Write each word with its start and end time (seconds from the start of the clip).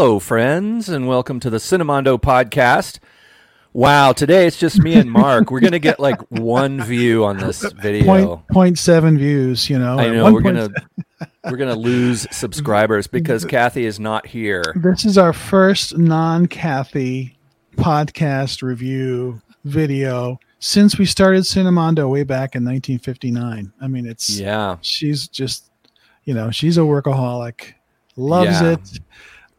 Hello, 0.00 0.18
friends, 0.18 0.88
and 0.88 1.06
welcome 1.06 1.40
to 1.40 1.50
the 1.50 1.58
Cinemondo 1.58 2.18
podcast. 2.18 3.00
Wow, 3.74 4.12
today 4.12 4.46
it's 4.46 4.58
just 4.58 4.78
me 4.78 4.94
and 4.94 5.10
Mark. 5.10 5.50
We're 5.50 5.60
gonna 5.60 5.78
get 5.78 6.00
like 6.00 6.18
one 6.30 6.82
view 6.82 7.26
on 7.26 7.36
this 7.36 7.70
video. 7.72 8.06
Point, 8.06 8.48
point 8.48 8.78
seven 8.78 9.18
views, 9.18 9.68
you 9.68 9.78
know. 9.78 9.98
I 9.98 10.08
know 10.08 10.32
we're 10.32 10.40
gonna 10.40 10.70
we're 11.44 11.58
gonna 11.58 11.76
lose 11.76 12.26
subscribers 12.30 13.08
because 13.08 13.44
Kathy 13.56 13.84
is 13.84 14.00
not 14.00 14.26
here. 14.26 14.62
This 14.74 15.04
is 15.04 15.18
our 15.18 15.34
first 15.34 15.98
non-Kathy 15.98 17.36
podcast 17.76 18.62
review 18.62 19.42
video 19.66 20.40
since 20.60 20.96
we 20.96 21.04
started 21.04 21.42
Cinemondo 21.42 22.10
way 22.10 22.22
back 22.22 22.56
in 22.56 22.64
1959. 22.64 23.70
I 23.78 23.86
mean, 23.86 24.06
it's 24.06 24.30
yeah. 24.30 24.78
She's 24.80 25.28
just, 25.28 25.70
you 26.24 26.32
know, 26.32 26.50
she's 26.50 26.78
a 26.78 26.80
workaholic, 26.80 27.74
loves 28.16 28.62
Yeah. 28.62 28.72
it, 28.72 29.00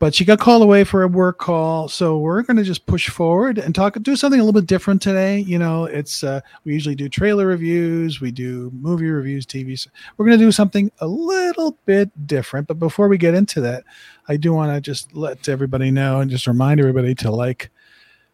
but 0.02 0.16
she 0.16 0.26
got 0.26 0.40
called 0.40 0.64
away 0.64 0.84
for 0.84 1.04
a 1.04 1.08
work 1.08 1.38
call. 1.38 1.88
So 1.88 2.18
we're 2.18 2.42
going 2.42 2.58
to 2.58 2.64
just 2.64 2.88
push 2.88 3.08
forward 3.08 3.60
and 3.60 3.76
talk, 3.76 3.96
do 4.02 4.16
something 4.16 4.40
a 4.40 4.44
little 4.44 4.60
bit 4.60 4.66
different 4.68 5.00
today. 5.00 5.38
You 5.42 5.60
know, 5.60 5.86
it's 5.86 6.24
uh, 6.24 6.42
we 6.64 6.74
usually 6.74 6.96
do 6.96 7.08
trailer 7.08 7.46
reviews, 7.46 8.20
we 8.20 8.32
do 8.32 8.72
movie 8.74 9.12
reviews, 9.12 9.46
TV. 9.46 9.74
s- 9.74 9.88
We're 10.18 10.26
going 10.26 10.40
to 10.40 10.44
do 10.44 10.52
something 10.52 10.92
a 11.02 11.08
little 11.08 11.78
bit 11.86 12.10
different. 12.26 12.68
But 12.68 12.80
before 12.80 13.10
we 13.10 13.20
get 13.20 13.36
into 13.36 13.62
that, 13.62 13.84
I 14.28 14.38
do 14.38 14.54
want 14.54 14.74
to 14.74 14.82
just 14.82 15.16
let 15.16 15.48
everybody 15.48 15.92
know 15.92 16.20
and 16.20 16.32
just 16.32 16.48
remind 16.48 16.80
everybody 16.80 17.14
to 17.16 17.30
like 17.30 17.70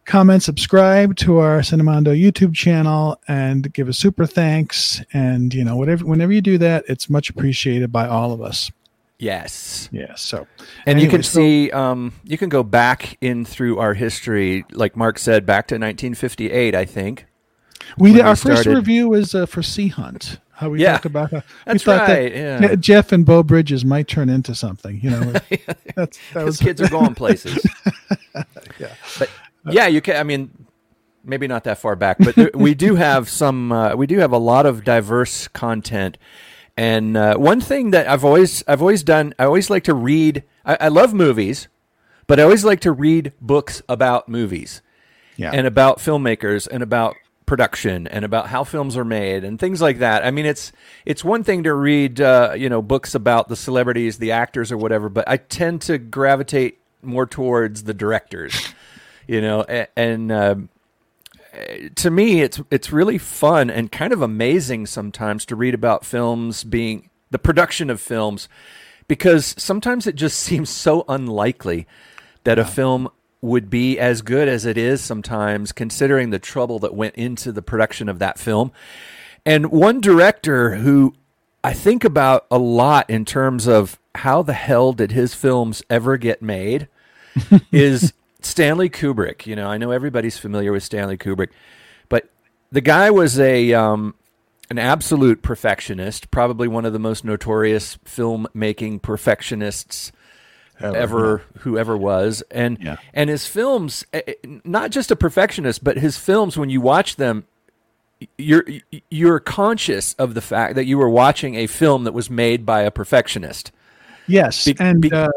comment, 0.05 0.43
subscribe 0.43 1.17
to 1.17 1.39
our 1.39 1.59
Cinemondo 1.59 2.17
YouTube 2.17 2.55
channel, 2.55 3.19
and 3.27 3.73
give 3.73 3.89
a 3.89 3.93
super 3.93 4.25
thanks. 4.25 5.01
And 5.11 5.53
you 5.53 5.65
know, 5.65 5.75
whatever, 5.75 6.05
whenever 6.05 6.31
you 6.31 6.39
do 6.39 6.57
that, 6.59 6.85
it's 6.87 7.09
much 7.09 7.29
appreciated 7.29 7.91
by 7.91 8.07
all 8.07 8.31
of 8.31 8.41
us. 8.41 8.71
Yes. 9.19 9.89
Yeah. 9.91 10.13
So, 10.15 10.45
And 10.85 11.01
you 11.01 11.09
can 11.09 11.23
so- 11.23 11.39
see, 11.39 11.71
um, 11.71 12.13
you 12.23 12.37
can 12.37 12.49
go 12.49 12.61
back 12.63 13.17
in 13.21 13.45
through 13.45 13.79
our 13.79 13.93
history, 13.95 14.63
like 14.71 14.95
Mark 14.95 15.17
said, 15.17 15.45
back 15.45 15.67
to 15.69 15.75
1958, 15.75 16.75
I 16.75 16.85
think. 16.85 17.25
we 17.97 18.13
did 18.13 18.21
our 18.21 18.35
first 18.35 18.65
review 18.67 19.09
was 19.09 19.33
uh, 19.33 19.45
for 19.47 19.63
Sea 19.63 19.87
Hunt. 19.87 20.39
How 20.51 20.69
we 20.69 20.81
Yeah, 20.81 20.93
talked 20.93 21.05
about 21.05 21.31
how 21.31 21.43
that's 21.65 21.85
we 21.85 21.91
thought 21.93 22.07
right, 22.07 22.33
That 22.33 22.61
yeah. 22.61 22.75
Jeff 22.75 23.11
and 23.11 23.23
Beau 23.25 23.43
Bridges 23.43 23.85
might 23.85 24.07
turn 24.07 24.27
into 24.27 24.55
something. 24.55 24.99
You 25.01 25.11
know, 25.11 25.33
that's 25.95 26.19
that 26.33 26.45
was 26.45 26.57
kids 26.59 26.81
are 26.81 26.89
going 26.89 27.15
places. 27.15 27.63
Yeah. 28.79 28.93
But 29.17 29.29
yeah, 29.71 29.87
you 29.87 30.01
can. 30.01 30.17
I 30.17 30.23
mean, 30.23 30.51
maybe 31.23 31.47
not 31.47 31.63
that 31.63 31.79
far 31.79 31.95
back, 31.95 32.17
but 32.19 32.35
there, 32.35 32.51
we 32.53 32.75
do 32.75 32.93
have 32.95 33.29
some. 33.29 33.71
Uh, 33.71 33.95
we 33.95 34.05
do 34.05 34.19
have 34.19 34.31
a 34.31 34.37
lot 34.37 34.65
of 34.67 34.83
diverse 34.83 35.47
content. 35.47 36.17
And 36.77 37.17
uh, 37.17 37.37
one 37.37 37.59
thing 37.59 37.91
that 37.91 38.07
I've 38.07 38.23
always 38.23 38.63
I've 38.67 38.81
always 38.81 39.03
done, 39.03 39.33
I 39.39 39.45
always 39.45 39.69
like 39.69 39.83
to 39.85 39.95
read. 39.95 40.43
I, 40.63 40.77
I 40.81 40.87
love 40.89 41.13
movies, 41.13 41.67
but 42.27 42.39
I 42.39 42.43
always 42.43 42.63
like 42.63 42.81
to 42.81 42.91
read 42.91 43.33
books 43.41 43.81
about 43.89 44.29
movies 44.29 44.83
yeah. 45.37 45.51
and 45.51 45.65
about 45.65 45.97
filmmakers 45.97 46.67
and 46.69 46.83
about 46.83 47.15
production 47.47 48.05
and 48.07 48.23
about 48.23 48.47
how 48.47 48.63
films 48.63 48.95
are 48.95 49.05
made 49.05 49.43
and 49.43 49.59
things 49.59 49.81
like 49.81 49.99
that. 49.99 50.23
I 50.23 50.29
mean, 50.29 50.45
it's 50.45 50.71
it's 51.03 51.23
one 51.23 51.43
thing 51.43 51.63
to 51.63 51.73
read 51.73 52.21
uh, 52.21 52.53
you 52.55 52.69
know 52.69 52.83
books 52.83 53.15
about 53.15 53.47
the 53.47 53.55
celebrities, 53.55 54.19
the 54.19 54.31
actors, 54.33 54.71
or 54.71 54.77
whatever, 54.77 55.09
but 55.09 55.27
I 55.27 55.37
tend 55.37 55.81
to 55.83 55.97
gravitate 55.97 56.79
more 57.01 57.25
towards 57.25 57.83
the 57.83 57.93
directors. 57.93 58.73
You 59.27 59.41
know, 59.41 59.65
a- 59.67 59.87
and. 59.99 60.31
um 60.31 60.69
to 61.95 62.11
me 62.11 62.41
it's 62.41 62.61
it's 62.71 62.91
really 62.91 63.17
fun 63.17 63.69
and 63.69 63.91
kind 63.91 64.13
of 64.13 64.21
amazing 64.21 64.85
sometimes 64.85 65.45
to 65.45 65.55
read 65.55 65.73
about 65.73 66.05
films 66.05 66.63
being 66.63 67.09
the 67.31 67.39
production 67.39 67.89
of 67.89 67.99
films 68.01 68.47
because 69.07 69.55
sometimes 69.57 70.07
it 70.07 70.15
just 70.15 70.39
seems 70.41 70.69
so 70.69 71.05
unlikely 71.07 71.87
that 72.43 72.59
a 72.59 72.65
film 72.65 73.09
would 73.41 73.69
be 73.69 73.99
as 73.99 74.21
good 74.21 74.47
as 74.47 74.65
it 74.65 74.77
is 74.77 75.01
sometimes 75.01 75.71
considering 75.71 76.29
the 76.29 76.39
trouble 76.39 76.79
that 76.79 76.95
went 76.95 77.15
into 77.15 77.51
the 77.51 77.61
production 77.61 78.09
of 78.09 78.19
that 78.19 78.39
film. 78.39 78.71
And 79.45 79.71
one 79.71 80.01
director 80.01 80.75
who 80.75 81.13
I 81.63 81.73
think 81.73 82.03
about 82.03 82.45
a 82.49 82.57
lot 82.57 83.09
in 83.09 83.25
terms 83.25 83.67
of 83.67 83.99
how 84.15 84.41
the 84.41 84.53
hell 84.53 84.93
did 84.93 85.11
his 85.11 85.33
films 85.33 85.83
ever 85.89 86.17
get 86.17 86.41
made 86.41 86.87
is 87.71 88.13
Stanley 88.41 88.89
Kubrick. 88.89 89.45
You 89.45 89.55
know, 89.55 89.67
I 89.67 89.77
know 89.77 89.91
everybody's 89.91 90.37
familiar 90.37 90.71
with 90.71 90.83
Stanley 90.83 91.17
Kubrick, 91.17 91.49
but 92.09 92.29
the 92.71 92.81
guy 92.81 93.09
was 93.11 93.39
a 93.39 93.73
um, 93.73 94.15
an 94.69 94.77
absolute 94.79 95.41
perfectionist, 95.41 96.29
probably 96.31 96.67
one 96.67 96.85
of 96.85 96.93
the 96.93 96.99
most 96.99 97.23
notorious 97.25 97.97
filmmaking 98.05 99.01
perfectionists 99.01 100.11
ever, 100.79 101.41
who 101.59 101.75
ever 101.77 101.97
was 101.97 102.43
and 102.51 102.77
Yeah. 102.79 102.97
and 103.11 103.31
his 103.31 103.47
films 103.47 104.05
eh, 104.13 104.21
eh, 104.27 104.33
not 104.63 104.91
just 104.91 105.09
a 105.09 105.15
perfectionist 105.15 105.83
but 105.83 105.97
his 105.97 106.17
films 106.19 106.55
when 106.55 106.69
you 106.69 106.81
watch 106.81 107.15
them 107.15 107.45
you're 108.37 108.63
you're 109.09 109.39
conscious 109.39 110.13
of 110.19 110.35
the 110.35 110.41
fact 110.41 110.75
that 110.75 110.85
you 110.85 110.99
were 110.99 111.09
watching 111.09 111.55
a 111.55 111.65
film 111.65 112.03
that 112.03 112.13
was 112.13 112.29
made 112.29 112.63
by 112.63 112.81
a 112.81 112.91
perfectionist 112.91 113.71
yes. 114.27 114.65
be- 114.65 114.75
and 114.79 115.01
be- 115.01 115.11
uh, 115.11 115.27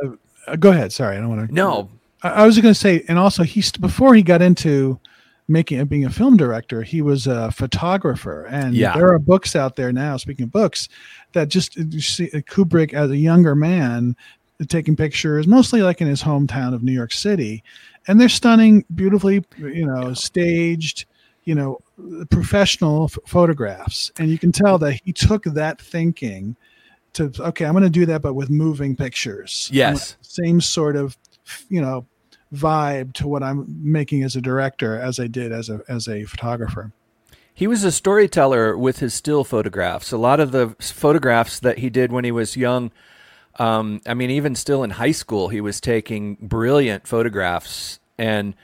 go 0.58 0.72
ahead. 0.72 0.92
Sorry, 0.92 1.16
I 1.16 1.20
don't 1.20 1.30
want 1.30 1.48
to. 1.48 1.54
no 1.54 1.88
I, 2.22 2.46
was 2.46 2.58
going 2.58 2.72
to 2.74 2.78
say, 2.78 3.04
and 3.08 3.18
also 3.18 3.42
he's 3.42 3.72
before 3.72 4.14
he 4.14 4.22
got 4.22 4.42
into 4.42 4.98
making 5.48 5.80
uh, 5.80 5.84
being 5.84 6.04
a 6.04 6.10
film 6.10 6.36
director, 6.36 6.82
he 6.82 7.02
was 7.02 7.26
a 7.26 7.50
photographer, 7.50 8.44
and 8.46 8.74
Yeah. 8.74 8.94
there 8.94 9.12
are 9.12 9.18
books 9.18 9.56
out 9.56 9.76
there 9.76 9.92
now. 9.92 10.16
Speaking 10.16 10.44
of 10.44 10.52
books, 10.52 10.88
that 11.32 11.48
just 11.48 11.78
uh, 11.78 11.84
you 11.88 12.00
see 12.00 12.30
uh, 12.34 12.38
Kubrick 12.38 12.92
as 12.94 13.10
a 13.10 13.16
younger 13.16 13.54
man 13.54 14.14
taking 14.68 14.94
pictures, 14.94 15.46
mostly 15.46 15.80
like 15.82 16.00
in 16.02 16.06
his 16.06 16.22
hometown 16.22 16.74
of 16.74 16.82
New 16.82 16.92
York 16.92 17.12
City, 17.12 17.64
and 18.06 18.20
they're 18.20 18.28
stunning, 18.28 18.84
beautifully, 18.94 19.44
you 19.58 19.86
know, 19.86 20.14
staged. 20.14 21.06
You 21.44 21.54
know, 21.54 21.78
professional 22.30 23.04
f- 23.04 23.18
photographs, 23.26 24.12
and 24.18 24.30
you 24.30 24.38
can 24.38 24.52
tell 24.52 24.78
that 24.78 25.00
he 25.04 25.12
took 25.12 25.42
that 25.44 25.80
thinking 25.80 26.54
to 27.14 27.32
okay, 27.40 27.64
I'm 27.64 27.72
going 27.72 27.82
to 27.82 27.90
do 27.90 28.06
that, 28.06 28.20
but 28.22 28.34
with 28.34 28.50
moving 28.50 28.94
pictures. 28.94 29.68
Yes. 29.72 30.16
same 30.20 30.60
sort 30.60 30.96
of 30.96 31.16
you 31.68 31.80
know 31.80 32.06
vibe 32.54 33.12
to 33.14 33.28
what 33.28 33.42
I'm 33.42 33.64
making 33.82 34.22
as 34.24 34.36
a 34.36 34.40
director 34.40 34.98
as 34.98 35.20
I 35.20 35.26
did 35.26 35.52
as 35.52 35.68
a 35.68 35.80
as 35.88 36.08
a 36.08 36.24
photographer. 36.24 36.92
He 37.52 37.66
was 37.66 37.84
a 37.84 37.92
storyteller 37.92 38.76
with 38.76 39.00
his 39.00 39.12
still 39.12 39.44
photographs. 39.44 40.12
A 40.12 40.16
lot 40.16 40.40
of 40.40 40.50
the 40.50 40.74
photographs 40.80 41.60
that 41.60 41.78
he 41.78 41.90
did 41.90 42.10
when 42.10 42.24
he 42.24 42.32
was 42.32 42.56
young, 42.56 42.90
um, 43.58 44.00
I 44.06 44.14
mean, 44.14 44.30
even 44.30 44.54
still 44.54 44.82
in 44.82 44.90
high 44.90 45.10
school, 45.10 45.48
he 45.48 45.60
was 45.60 45.80
taking 45.80 46.36
brilliant 46.40 47.06
photographs 47.06 48.00
and, 48.16 48.54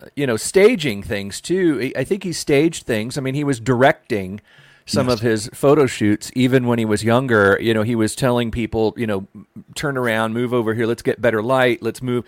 uh, 0.00 0.06
you 0.14 0.26
know, 0.26 0.36
staging 0.36 1.02
things 1.02 1.40
too. 1.40 1.92
I- 1.96 2.00
I 2.00 2.04
think 2.04 2.22
he 2.22 2.32
staged 2.32 2.86
things. 2.86 3.18
I 3.18 3.22
mean, 3.22 3.34
he 3.34 3.44
was 3.44 3.58
directing 3.58 4.40
some 4.86 5.08
Yes. 5.08 5.14
of 5.14 5.20
his 5.20 5.50
photo 5.52 5.86
shoots 5.86 6.30
even 6.36 6.66
when 6.66 6.78
he 6.78 6.84
was 6.84 7.02
younger. 7.02 7.58
You 7.60 7.74
know, 7.74 7.82
he 7.82 7.96
was 7.96 8.14
telling 8.14 8.50
people, 8.52 8.94
you 8.96 9.06
know, 9.06 9.26
turn 9.74 9.96
around, 9.96 10.32
move 10.32 10.54
over 10.54 10.74
here, 10.74 10.86
let's 10.86 11.02
get 11.02 11.20
better 11.20 11.42
light, 11.42 11.82
let's 11.82 12.02
move. 12.02 12.24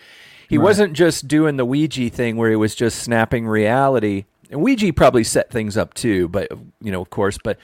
He 0.51 0.57
wasn't 0.57 0.93
just 0.93 1.27
doing 1.27 1.55
the 1.57 1.65
Weegee 1.65 2.11
thing 2.11 2.35
where 2.35 2.49
he 2.49 2.55
was 2.57 2.75
just 2.75 2.99
snapping 2.99 3.47
reality. 3.47 4.25
And 4.51 4.59
Weegee 4.61 4.93
probably 4.95 5.23
set 5.23 5.49
things 5.49 5.77
up 5.77 5.93
too, 5.93 6.27
but 6.27 6.51
you 6.81 6.91
know, 6.91 7.01
of 7.01 7.09
course, 7.09 7.37
but 7.41 7.57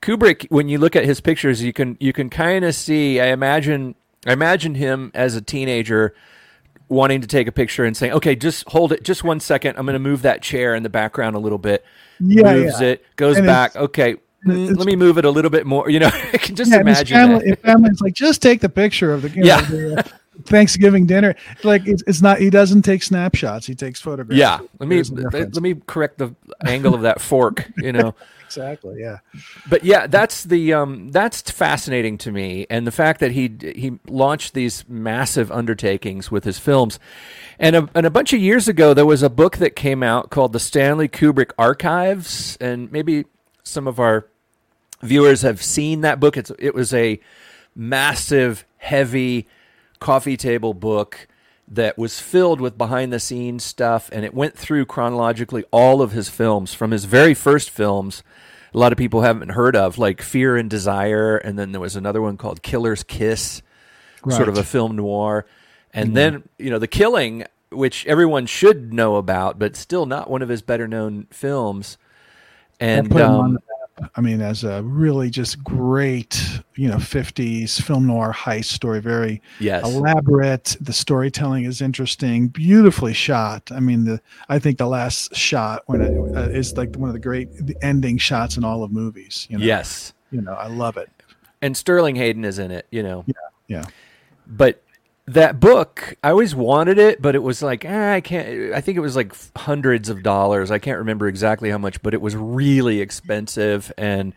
Kubrick, 0.00 0.46
when 0.50 0.68
you 0.68 0.78
look 0.78 0.94
at 0.94 1.04
his 1.04 1.20
pictures, 1.20 1.62
you 1.64 1.72
can 1.72 1.96
you 1.98 2.12
can 2.12 2.30
kind 2.30 2.64
of 2.64 2.74
see. 2.74 3.20
I 3.20 3.26
imagine 3.26 3.96
I 4.26 4.32
imagine 4.32 4.76
him 4.76 5.10
as 5.14 5.34
a 5.34 5.40
teenager 5.42 6.14
wanting 6.88 7.20
to 7.22 7.26
take 7.26 7.48
a 7.48 7.52
picture 7.52 7.84
and 7.84 7.96
saying, 7.96 8.12
"Okay, 8.12 8.36
just 8.36 8.68
hold 8.68 8.92
it, 8.92 9.02
just 9.02 9.24
one 9.24 9.40
second. 9.40 9.76
I'm 9.76 9.84
going 9.84 9.94
to 9.94 9.98
move 9.98 10.22
that 10.22 10.42
chair 10.42 10.76
in 10.76 10.84
the 10.84 10.88
background 10.88 11.34
a 11.34 11.40
little 11.40 11.58
bit." 11.58 11.84
Yeah, 12.20 12.52
moves 12.54 12.80
yeah. 12.80 12.88
it, 12.88 13.04
goes 13.16 13.36
And 13.38 13.46
back. 13.46 13.74
Okay, 13.74 14.16
mm, 14.46 14.76
let 14.76 14.86
me 14.86 14.94
move 14.94 15.18
it 15.18 15.24
a 15.24 15.30
little 15.30 15.50
bit 15.50 15.66
more. 15.66 15.90
You 15.96 15.98
know, 15.98 16.10
I 16.12 16.38
can 16.38 16.54
just 16.54 16.70
Yeah, 16.70 16.80
imagine 16.82 17.16
family, 17.16 17.50
that. 17.50 17.62
family's 17.62 18.00
like 18.00 18.14
just 18.14 18.40
take 18.42 18.60
the 18.60 18.68
picture 18.68 19.12
of 19.12 19.22
the, 19.22 19.30
you 19.30 19.40
know, 19.42 19.46
Yeah. 19.48 19.60
the, 19.62 19.98
uh, 19.98 20.02
Thanksgiving 20.46 21.06
dinner. 21.06 21.34
Like 21.62 21.86
it's, 21.86 22.02
it's 22.06 22.22
not. 22.22 22.38
He 22.38 22.50
doesn't 22.50 22.82
take 22.82 23.02
snapshots. 23.02 23.66
He 23.66 23.74
takes 23.74 24.00
photographs. 24.00 24.38
Yeah, 24.38 24.60
let 24.78 24.88
me 24.88 25.02
let, 25.02 25.62
me 25.62 25.74
correct 25.86 26.18
the 26.18 26.34
angle 26.64 26.94
of 26.94 27.02
that 27.02 27.20
fork. 27.20 27.70
You 27.76 27.92
know. 27.92 28.14
exactly. 28.46 29.00
Yeah. 29.00 29.18
but 29.68 29.84
yeah, 29.84 30.06
that's 30.06 30.44
the 30.44 30.72
um, 30.72 31.10
that's 31.10 31.42
fascinating 31.50 32.18
to 32.18 32.32
me, 32.32 32.66
and 32.70 32.86
the 32.86 32.92
fact 32.92 33.20
that 33.20 33.32
he 33.32 33.54
he 33.60 33.98
launched 34.06 34.54
these 34.54 34.84
massive 34.88 35.52
undertakings 35.52 36.30
with 36.30 36.44
his 36.44 36.58
films, 36.58 36.98
and 37.58 37.76
a, 37.76 37.88
and 37.94 38.06
a 38.06 38.10
bunch 38.10 38.32
of 38.32 38.40
years 38.40 38.68
ago 38.68 38.94
there 38.94 39.06
was 39.06 39.22
a 39.22 39.30
book 39.30 39.58
that 39.58 39.76
came 39.76 40.02
out 40.02 40.30
called 40.30 40.52
the 40.52 40.60
Stanley 40.60 41.08
Kubrick 41.08 41.52
Archives, 41.58 42.56
and 42.60 42.90
maybe 42.90 43.24
some 43.62 43.86
of 43.86 44.00
our 44.00 44.26
viewers 45.02 45.42
have 45.42 45.62
seen 45.62 46.00
that 46.02 46.20
book. 46.20 46.36
It's 46.36 46.52
it 46.58 46.74
was 46.74 46.94
a 46.94 47.20
massive, 47.74 48.64
heavy 48.78 49.46
coffee 50.06 50.36
table 50.36 50.72
book 50.72 51.26
that 51.66 51.98
was 51.98 52.20
filled 52.20 52.60
with 52.60 52.78
behind 52.78 53.12
the 53.12 53.18
scenes 53.18 53.64
stuff 53.64 54.08
and 54.12 54.24
it 54.24 54.32
went 54.32 54.56
through 54.56 54.86
chronologically 54.86 55.64
all 55.72 56.00
of 56.00 56.12
his 56.12 56.28
films 56.28 56.72
from 56.72 56.92
his 56.92 57.06
very 57.06 57.34
first 57.34 57.70
films 57.70 58.22
a 58.72 58.78
lot 58.78 58.92
of 58.92 58.98
people 58.98 59.22
haven't 59.22 59.48
heard 59.50 59.74
of 59.74 59.98
like 59.98 60.22
Fear 60.22 60.56
and 60.56 60.70
Desire 60.70 61.36
and 61.36 61.58
then 61.58 61.72
there 61.72 61.80
was 61.80 61.96
another 61.96 62.22
one 62.22 62.36
called 62.36 62.62
Killer's 62.62 63.02
Kiss 63.02 63.62
sort 64.28 64.48
of 64.48 64.56
a 64.58 64.62
film 64.62 64.94
noir 64.96 65.44
And 65.92 66.16
then, 66.16 66.48
you 66.58 66.70
know, 66.70 66.78
The 66.78 66.86
Killing, 66.86 67.44
which 67.70 68.04
everyone 68.06 68.46
should 68.46 68.92
know 68.92 69.16
about, 69.16 69.58
but 69.58 69.76
still 69.76 70.04
not 70.04 70.28
one 70.28 70.42
of 70.42 70.48
his 70.48 70.62
better 70.62 70.86
known 70.86 71.26
films. 71.30 71.96
And 72.78 73.10
put 73.10 73.22
him 73.22 73.30
on 73.30 73.50
um. 73.56 73.58
I 74.14 74.20
mean, 74.20 74.42
as 74.42 74.62
a 74.62 74.82
really 74.82 75.30
just 75.30 75.62
great, 75.64 76.60
you 76.74 76.88
know, 76.88 76.96
50s 76.96 77.80
film 77.80 78.06
noir 78.06 78.32
heist 78.32 78.66
story, 78.66 79.00
very 79.00 79.40
yes. 79.58 79.84
elaborate. 79.84 80.76
The 80.80 80.92
storytelling 80.92 81.64
is 81.64 81.80
interesting, 81.80 82.48
beautifully 82.48 83.14
shot. 83.14 83.72
I 83.72 83.80
mean, 83.80 84.04
the 84.04 84.20
I 84.48 84.58
think 84.58 84.78
the 84.78 84.86
last 84.86 85.34
shot 85.34 85.82
when 85.86 86.02
it 86.02 86.36
uh, 86.36 86.50
is 86.50 86.76
like 86.76 86.94
one 86.96 87.08
of 87.08 87.14
the 87.14 87.20
great 87.20 87.48
ending 87.80 88.18
shots 88.18 88.56
in 88.58 88.64
all 88.64 88.84
of 88.84 88.92
movies. 88.92 89.46
You 89.48 89.58
know? 89.58 89.64
Yes. 89.64 90.12
you 90.30 90.42
know, 90.42 90.52
I 90.52 90.66
love 90.66 90.98
it. 90.98 91.10
And 91.62 91.74
Sterling 91.74 92.16
Hayden 92.16 92.44
is 92.44 92.58
in 92.58 92.70
it, 92.70 92.86
you 92.90 93.02
know. 93.02 93.24
Yeah, 93.26 93.34
yeah. 93.68 93.84
But 94.46 94.82
that 95.28 95.58
book, 95.58 96.14
I 96.22 96.30
always 96.30 96.54
wanted 96.54 96.98
it, 96.98 97.20
but 97.20 97.34
it 97.34 97.42
was 97.42 97.62
like, 97.62 97.84
eh, 97.84 98.14
I 98.14 98.20
can't. 98.20 98.72
I 98.74 98.80
think 98.80 98.96
it 98.96 99.00
was 99.00 99.16
like 99.16 99.32
hundreds 99.56 100.08
of 100.08 100.22
dollars. 100.22 100.70
I 100.70 100.78
can't 100.78 100.98
remember 100.98 101.26
exactly 101.26 101.70
how 101.70 101.78
much, 101.78 102.00
but 102.02 102.14
it 102.14 102.20
was 102.20 102.36
really 102.36 103.00
expensive, 103.00 103.92
and 103.98 104.34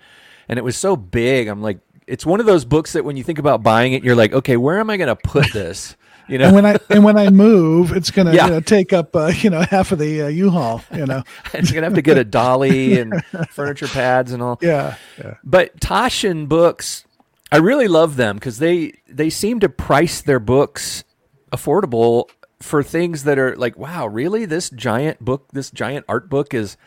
and 0.47 0.57
it 0.57 0.63
was 0.63 0.75
so 0.77 0.95
big. 0.95 1.47
I'm 1.47 1.61
like, 1.61 1.79
it's 2.07 2.25
one 2.25 2.39
of 2.39 2.47
those 2.47 2.65
books 2.65 2.93
that 2.93 3.05
when 3.05 3.17
you 3.17 3.23
think 3.23 3.37
about 3.39 3.61
buying 3.61 3.93
it, 3.93 4.03
you're 4.03 4.15
like, 4.15 4.33
okay, 4.33 4.57
where 4.57 4.79
am 4.79 4.89
I 4.89 4.97
going 4.97 5.09
to 5.09 5.15
put 5.15 5.53
this? 5.53 5.95
You 6.27 6.37
know, 6.37 6.45
and 6.47 6.55
when 6.55 6.65
I 6.65 6.77
and 6.89 7.03
when 7.03 7.17
I 7.17 7.29
move, 7.31 7.91
it's 7.91 8.11
gonna 8.11 8.33
Yeah. 8.33 8.45
you 8.45 8.51
know, 8.53 8.59
take 8.59 8.93
up 8.93 9.15
uh, 9.15 9.31
you 9.35 9.49
know 9.49 9.61
half 9.61 9.91
of 9.91 9.97
the 9.99 10.23
uh, 10.23 10.27
U-Haul. 10.27 10.83
You 10.93 11.05
know, 11.07 11.23
it's 11.53 11.71
going 11.71 11.81
to 11.81 11.87
have 11.87 11.95
to 11.95 12.01
get 12.03 12.17
a 12.19 12.23
dolly 12.23 12.99
and 12.99 13.23
furniture 13.49 13.87
pads 13.87 14.31
and 14.31 14.41
all. 14.41 14.57
yeah, 14.61 14.95
yeah. 15.17 15.35
But 15.43 15.79
Taschen 15.79 16.47
books, 16.47 17.03
I 17.51 17.57
really 17.57 17.87
love 17.87 18.15
them 18.15 18.35
because 18.35 18.59
they 18.59 18.93
they 19.07 19.29
seem 19.29 19.59
to 19.61 19.69
price 19.69 20.21
their 20.21 20.39
books 20.39 21.03
affordable 21.51 22.29
for 22.61 22.83
things 22.83 23.23
that 23.23 23.39
are 23.39 23.55
like, 23.55 23.77
wow, 23.77 24.05
really? 24.07 24.45
This 24.45 24.69
giant 24.69 25.23
book, 25.23 25.47
this 25.51 25.71
giant 25.71 26.05
art 26.07 26.29
book 26.29 26.53
is, 26.53 26.77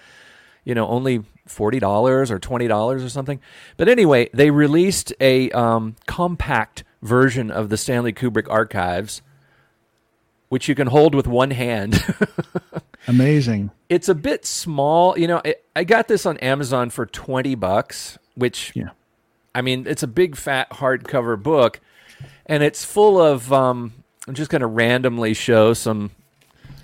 you 0.64 0.74
know, 0.74 0.86
only 0.86 1.24
forty 1.46 1.80
dollars 1.80 2.30
or 2.30 2.38
twenty 2.38 2.68
dollars 2.68 3.02
or 3.02 3.08
something. 3.08 3.40
But 3.76 3.88
anyway, 3.88 4.28
they 4.32 4.50
released 4.50 5.12
a 5.20 5.50
um, 5.50 5.96
compact 6.06 6.84
version 7.02 7.50
of 7.50 7.68
the 7.68 7.76
Stanley 7.76 8.12
Kubrick 8.12 8.48
archives, 8.48 9.22
which 10.48 10.68
you 10.68 10.74
can 10.74 10.86
hold 10.86 11.14
with 11.14 11.26
one 11.26 11.50
hand. 11.50 12.04
amazing. 13.08 13.70
it's 13.88 14.08
a 14.08 14.14
bit 14.14 14.46
small. 14.46 15.18
You 15.18 15.26
know, 15.26 15.40
it, 15.44 15.64
I 15.74 15.82
got 15.82 16.06
this 16.06 16.24
on 16.26 16.36
Amazon 16.38 16.90
for 16.90 17.06
20 17.06 17.56
bucks, 17.56 18.18
which 18.36 18.72
Yeah. 18.76 18.90
I 19.54 19.60
mean, 19.62 19.86
it's 19.86 20.02
a 20.02 20.06
big 20.08 20.36
fat 20.36 20.70
hardcover 20.70 21.40
book 21.42 21.80
and 22.46 22.62
it's 22.62 22.84
full 22.84 23.20
of 23.20 23.52
um 23.52 23.92
I'm 24.28 24.34
just 24.34 24.50
going 24.50 24.60
to 24.60 24.66
randomly 24.68 25.34
show 25.34 25.74
some 25.74 26.10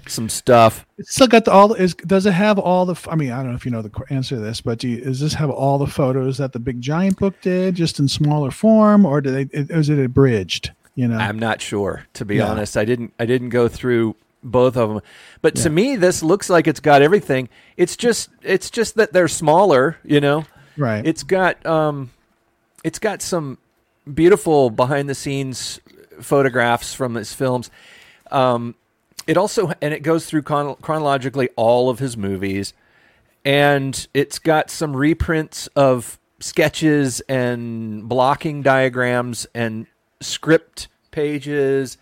some 0.09 0.29
stuff. 0.29 0.87
It's 0.97 1.12
still 1.15 1.26
got 1.29 1.44
the, 1.44 1.53
all. 1.53 1.75
Is 1.75 1.94
does 1.94 2.26
it 2.26 2.32
have 2.32 2.59
all 2.59 2.87
the? 2.87 3.11
I 3.11 3.15
mean, 3.15 3.31
I 3.31 3.37
don't 3.43 3.50
know 3.50 3.56
if 3.56 3.65
you 3.67 3.70
know 3.70 3.82
the 3.82 3.93
answer 4.11 4.37
to 4.37 4.41
this, 4.41 4.61
but 4.61 4.79
do 4.79 4.88
you, 4.88 5.03
does 5.05 5.20
this 5.20 5.35
have 5.35 5.50
all 5.50 5.79
the 5.79 5.87
photos 5.87 6.38
that 6.38 6.53
the 6.53 6.59
Big 6.59 6.81
Giant 6.81 7.19
book 7.19 7.35
did, 7.43 7.75
just 7.75 7.99
in 8.00 8.09
smaller 8.09 8.50
form, 8.50 9.05
or 9.05 9.21
do 9.21 9.31
they? 9.31 9.43
It, 9.56 9.71
is 9.71 9.88
it 9.91 9.99
abridged? 10.03 10.73
You 10.94 11.06
know, 11.09 11.17
I'm 11.19 11.38
not 11.38 11.61
sure 11.61 12.06
to 12.14 12.25
be 12.25 12.37
Yeah. 12.37 12.49
honest. 12.50 12.76
I 12.76 12.85
didn't 12.85 13.12
I 13.21 13.26
didn't 13.26 13.50
go 13.50 13.69
through 13.69 14.17
both 14.43 14.76
of 14.76 14.88
them. 14.88 15.00
But 15.43 15.55
to 15.56 15.71
me 15.71 15.94
this 15.97 16.23
looks 16.23 16.49
like 16.50 16.67
it's 16.67 16.81
got 16.81 17.03
everything. 17.03 17.49
It's 17.76 17.97
just 17.97 18.31
it's 18.43 18.71
just 18.71 18.97
that 18.97 19.12
they're 19.12 19.29
smaller, 19.29 19.99
you 20.05 20.21
know. 20.21 20.47
right? 20.76 21.06
It's 21.06 21.23
got 21.23 21.64
um, 21.67 22.11
it's 22.84 22.98
got 22.98 23.22
some 23.22 23.58
beautiful 24.12 24.70
behind 24.70 25.08
the 25.08 25.14
scenes 25.14 25.80
photographs 26.20 26.94
from 26.94 27.14
his 27.14 27.32
films. 27.32 27.70
Um, 28.30 28.75
it 29.26 29.36
also 29.36 29.72
and 29.82 29.92
it 29.92 30.02
goes 30.02 30.26
through 30.26 30.42
chron- 30.42 30.76
chronologically 30.76 31.50
all 31.56 31.90
of 31.90 31.98
his 31.98 32.16
movies, 32.16 32.72
and 33.44 34.06
it's 34.14 34.38
got 34.38 34.70
some 34.70 34.96
reprints 34.96 35.66
of 35.69 36.19
sketches 36.40 37.20
and 37.28 38.08
blocking 38.08 38.62
diagrams 38.62 39.46
and 39.54 39.86
script 40.20 40.88
pages 41.10 41.98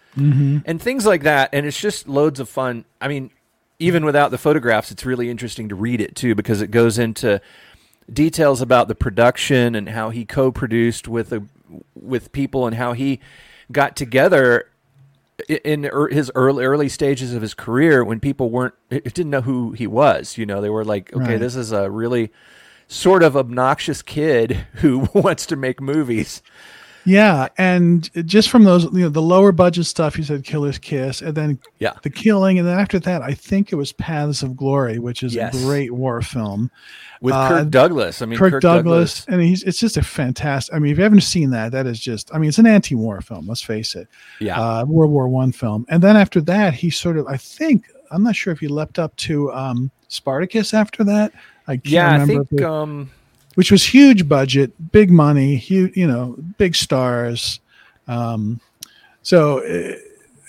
and 0.67 0.81
things 0.81 1.07
like 1.07 1.23
that. 1.23 1.51
And 1.53 1.67
it's 1.67 1.81
just 1.81 2.09
loads 2.09 2.41
of 2.41 2.49
fun. 2.49 2.85
I 3.01 3.09
mean, 3.09 3.31
even 3.79 4.05
without 4.05 4.31
the 4.31 4.39
photographs, 4.39 4.91
it's 4.91 5.05
really 5.05 5.31
interesting 5.31 5.69
to 5.69 5.75
read 5.75 6.01
it 6.01 6.15
too 6.15 6.35
because 6.35 6.61
it 6.63 6.71
goes 6.71 6.99
into 6.99 7.41
details 8.13 8.61
about 8.61 8.89
the 8.89 8.95
production 8.95 9.75
and 9.75 9.89
how 9.91 10.11
he 10.11 10.25
co-produced 10.25 11.09
with 11.09 11.31
the 11.31 11.45
with 11.95 12.31
people 12.33 12.67
and 12.67 12.77
how 12.77 12.93
he 12.93 13.21
got 13.73 13.97
together 13.97 14.71
in 15.49 15.91
his 16.11 16.31
early 16.35 16.65
early 16.65 16.89
stages 16.89 17.35
of 17.35 17.43
his 17.43 17.53
career 17.53 18.05
when 18.05 18.21
people 18.21 18.49
weren't 18.51 18.75
didn't 18.91 19.29
know 19.31 19.41
who 19.43 19.73
he 19.73 19.87
was 19.87 20.39
you 20.39 20.47
know 20.47 20.61
they 20.61 20.71
were 20.71 20.85
like 20.85 21.13
okay 21.13 21.33
Right. 21.33 21.41
this 21.41 21.57
is 21.57 21.73
a 21.73 21.91
really 21.91 22.31
sort 22.89 23.23
of 23.23 23.37
obnoxious 23.37 24.01
kid 24.01 24.53
who 24.75 25.09
wants 25.15 25.45
to 25.47 25.57
make 25.57 25.81
movies 25.81 26.43
yeah, 27.07 27.49
and 27.57 28.11
just 28.29 28.51
from 28.51 28.65
those, 28.65 28.85
you 28.85 29.01
know, 29.01 29.09
the 29.09 29.23
lower 29.23 29.53
budget 29.53 29.87
stuff, 29.87 30.19
you 30.19 30.25
said 30.25 30.45
Killer's 30.45 30.79
Kiss, 30.79 31.23
and 31.23 31.35
then 31.35 31.59
yeah 31.79 31.93
The 32.03 32.11
Killing, 32.11 32.59
and 32.59 32.67
then 32.67 32.79
after 32.79 32.99
that, 33.01 33.23
I 33.23 33.33
think 33.33 33.73
it 33.73 33.77
was 33.77 33.93
Paths 33.93 34.43
of 34.43 34.57
Glory, 34.57 34.99
which 34.99 35.23
is 35.23 35.35
Yes. 35.35 35.55
a 35.55 35.65
great 35.67 35.93
war 35.93 36.21
film. 36.23 36.71
with 37.23 37.33
Uh, 37.35 37.49
Kirk 37.49 37.71
Douglas 37.71 38.21
I 38.21 38.27
mean 38.27 38.39
Kirk, 38.39 38.61
Douglas, 38.61 39.25
and 39.29 39.41
he's 39.41 39.63
it's 39.63 39.79
just 39.81 39.97
a 39.97 40.03
fantastic. 40.03 40.75
I 40.75 40.79
mean, 40.79 40.93
if 40.93 40.99
you 40.99 41.05
haven't 41.05 41.23
seen 41.23 41.51
that, 41.51 41.73
that 41.73 41.87
is 41.87 41.99
just. 41.99 42.31
I 42.35 42.39
mean, 42.39 42.49
it's 42.49 42.59
an 42.59 42.67
anti-war 42.67 43.21
film. 43.23 43.47
Let's 43.49 43.63
face 43.63 43.95
it. 43.95 44.09
yeah 44.41 44.61
uh, 44.61 44.85
World 44.85 45.11
War 45.13 45.27
One 45.29 45.53
film, 45.53 45.87
and 45.89 46.03
then 46.03 46.17
after 46.17 46.41
that, 46.43 46.75
he 46.75 46.91
sort 46.91 47.17
of. 47.17 47.27
I 47.27 47.37
think 47.39 47.87
I'm 48.11 48.23
not 48.23 48.37
sure 48.37 48.53
if 48.53 48.61
he 48.61 48.69
leapt 48.69 48.99
up 48.99 49.17
to 49.17 49.51
um, 49.53 49.91
Spartacus 50.09 50.75
after 50.75 51.05
that. 51.05 51.33
I 51.69 51.77
can't 51.79 51.87
yeah 51.87 52.23
I 52.23 52.27
think 52.27 52.47
it- 52.53 52.63
um 52.63 53.11
which 53.57 53.73
was 53.73 53.85
huge 53.85 54.29
budget, 54.29 54.93
big 54.93 55.11
money, 55.11 55.57
huge, 55.57 55.97
you 55.97 56.07
know, 56.07 56.37
big 56.59 56.77
stars. 56.77 57.59
Um, 58.07 58.61
so 59.23 59.67
uh, 59.67 59.97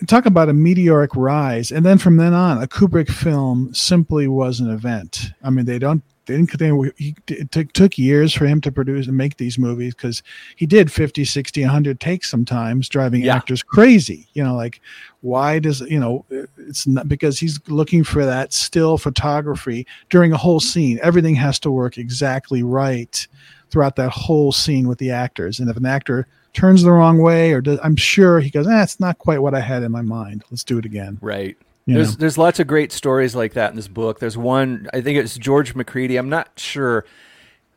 talk 0.06 0.26
about 0.26 0.50
a 0.50 0.54
meteoric 0.54 1.16
rise, 1.16 1.72
and 1.72 1.86
then 1.86 1.98
from 1.98 2.18
then 2.18 2.34
on, 2.34 2.62
a 2.62 2.68
Kubrick 2.68 3.10
film 3.10 3.74
simply 3.74 4.28
was 4.28 4.60
an 4.60 4.70
event. 4.70 5.32
I 5.42 5.50
mean, 5.50 5.66
they 5.66 5.80
don't. 5.80 6.04
Didn't. 6.28 6.78
Were- 6.78 6.94
he, 6.98 7.16
it 7.28 7.52
took, 7.52 7.74
took 7.74 7.98
years 7.98 8.34
for 8.34 8.46
him 8.46 8.62
to 8.62 8.72
produce 8.72 9.08
and 9.08 9.18
make 9.18 9.38
these 9.38 9.58
movies 9.58 9.96
because 9.96 10.22
he 10.56 10.66
did 10.68 10.92
50, 10.92 11.26
60, 11.26 11.62
100 11.62 12.00
takes 12.00 12.30
sometimes, 12.30 12.88
driving 12.88 13.24
Yeah. 13.24 13.36
actors 13.36 13.64
crazy. 13.64 14.28
You 14.34 14.44
know, 14.44 14.56
like 14.56 14.80
why 15.22 15.58
does 15.58 15.82
you 15.82 16.00
know 16.00 16.24
uh, 16.32 16.44
it's 16.60 16.86
not 16.86 17.08
because 17.10 17.40
he's 17.40 17.60
looking 17.68 18.04
for 18.04 18.24
that 18.24 18.54
still 18.54 19.00
photography 19.00 19.86
during 20.12 20.32
a 20.32 20.38
whole 20.38 20.60
scene 20.60 21.00
everything 21.02 21.34
has 21.34 21.58
to 21.60 21.72
work 21.72 21.98
exactly 21.98 22.62
right 22.62 23.28
throughout 23.72 23.96
that 23.96 24.12
whole 24.12 24.52
scene 24.52 24.88
with 24.88 25.00
the 25.00 25.10
actors 25.10 25.60
and 25.60 25.72
if 25.72 25.76
an 25.76 25.88
actor 25.88 26.28
turns 26.54 26.84
the 26.84 26.92
wrong 26.92 27.18
way 27.18 27.52
or 27.52 27.62
does, 27.62 27.80
i'm 27.84 27.96
sure 27.96 28.40
he 28.40 28.52
goes 28.52 28.68
that's 28.68 28.94
it's 28.94 29.00
not 29.00 29.18
quite 29.18 29.42
what 29.42 29.56
i 29.56 29.60
had 29.60 29.82
in 29.82 29.92
my 29.92 30.04
mind 30.04 30.44
let's 30.52 30.64
do 30.64 30.78
it 30.78 30.86
again 30.86 31.18
Right. 31.20 31.58
There's 31.88 32.12
know? 32.12 32.20
there's 32.20 32.38
lots 32.38 32.60
of 32.60 32.68
great 32.68 32.92
stories 32.92 33.34
like 33.34 33.54
that 33.54 33.70
in 33.70 33.76
this 33.78 33.88
book. 33.88 34.20
There's 34.20 34.38
one 34.38 34.88
I 34.94 35.02
think 35.02 35.18
it's 35.18 35.38
George 35.38 35.74
Macready. 35.74 36.18
I'm 36.18 36.30
not 36.30 36.50
sure. 36.58 37.06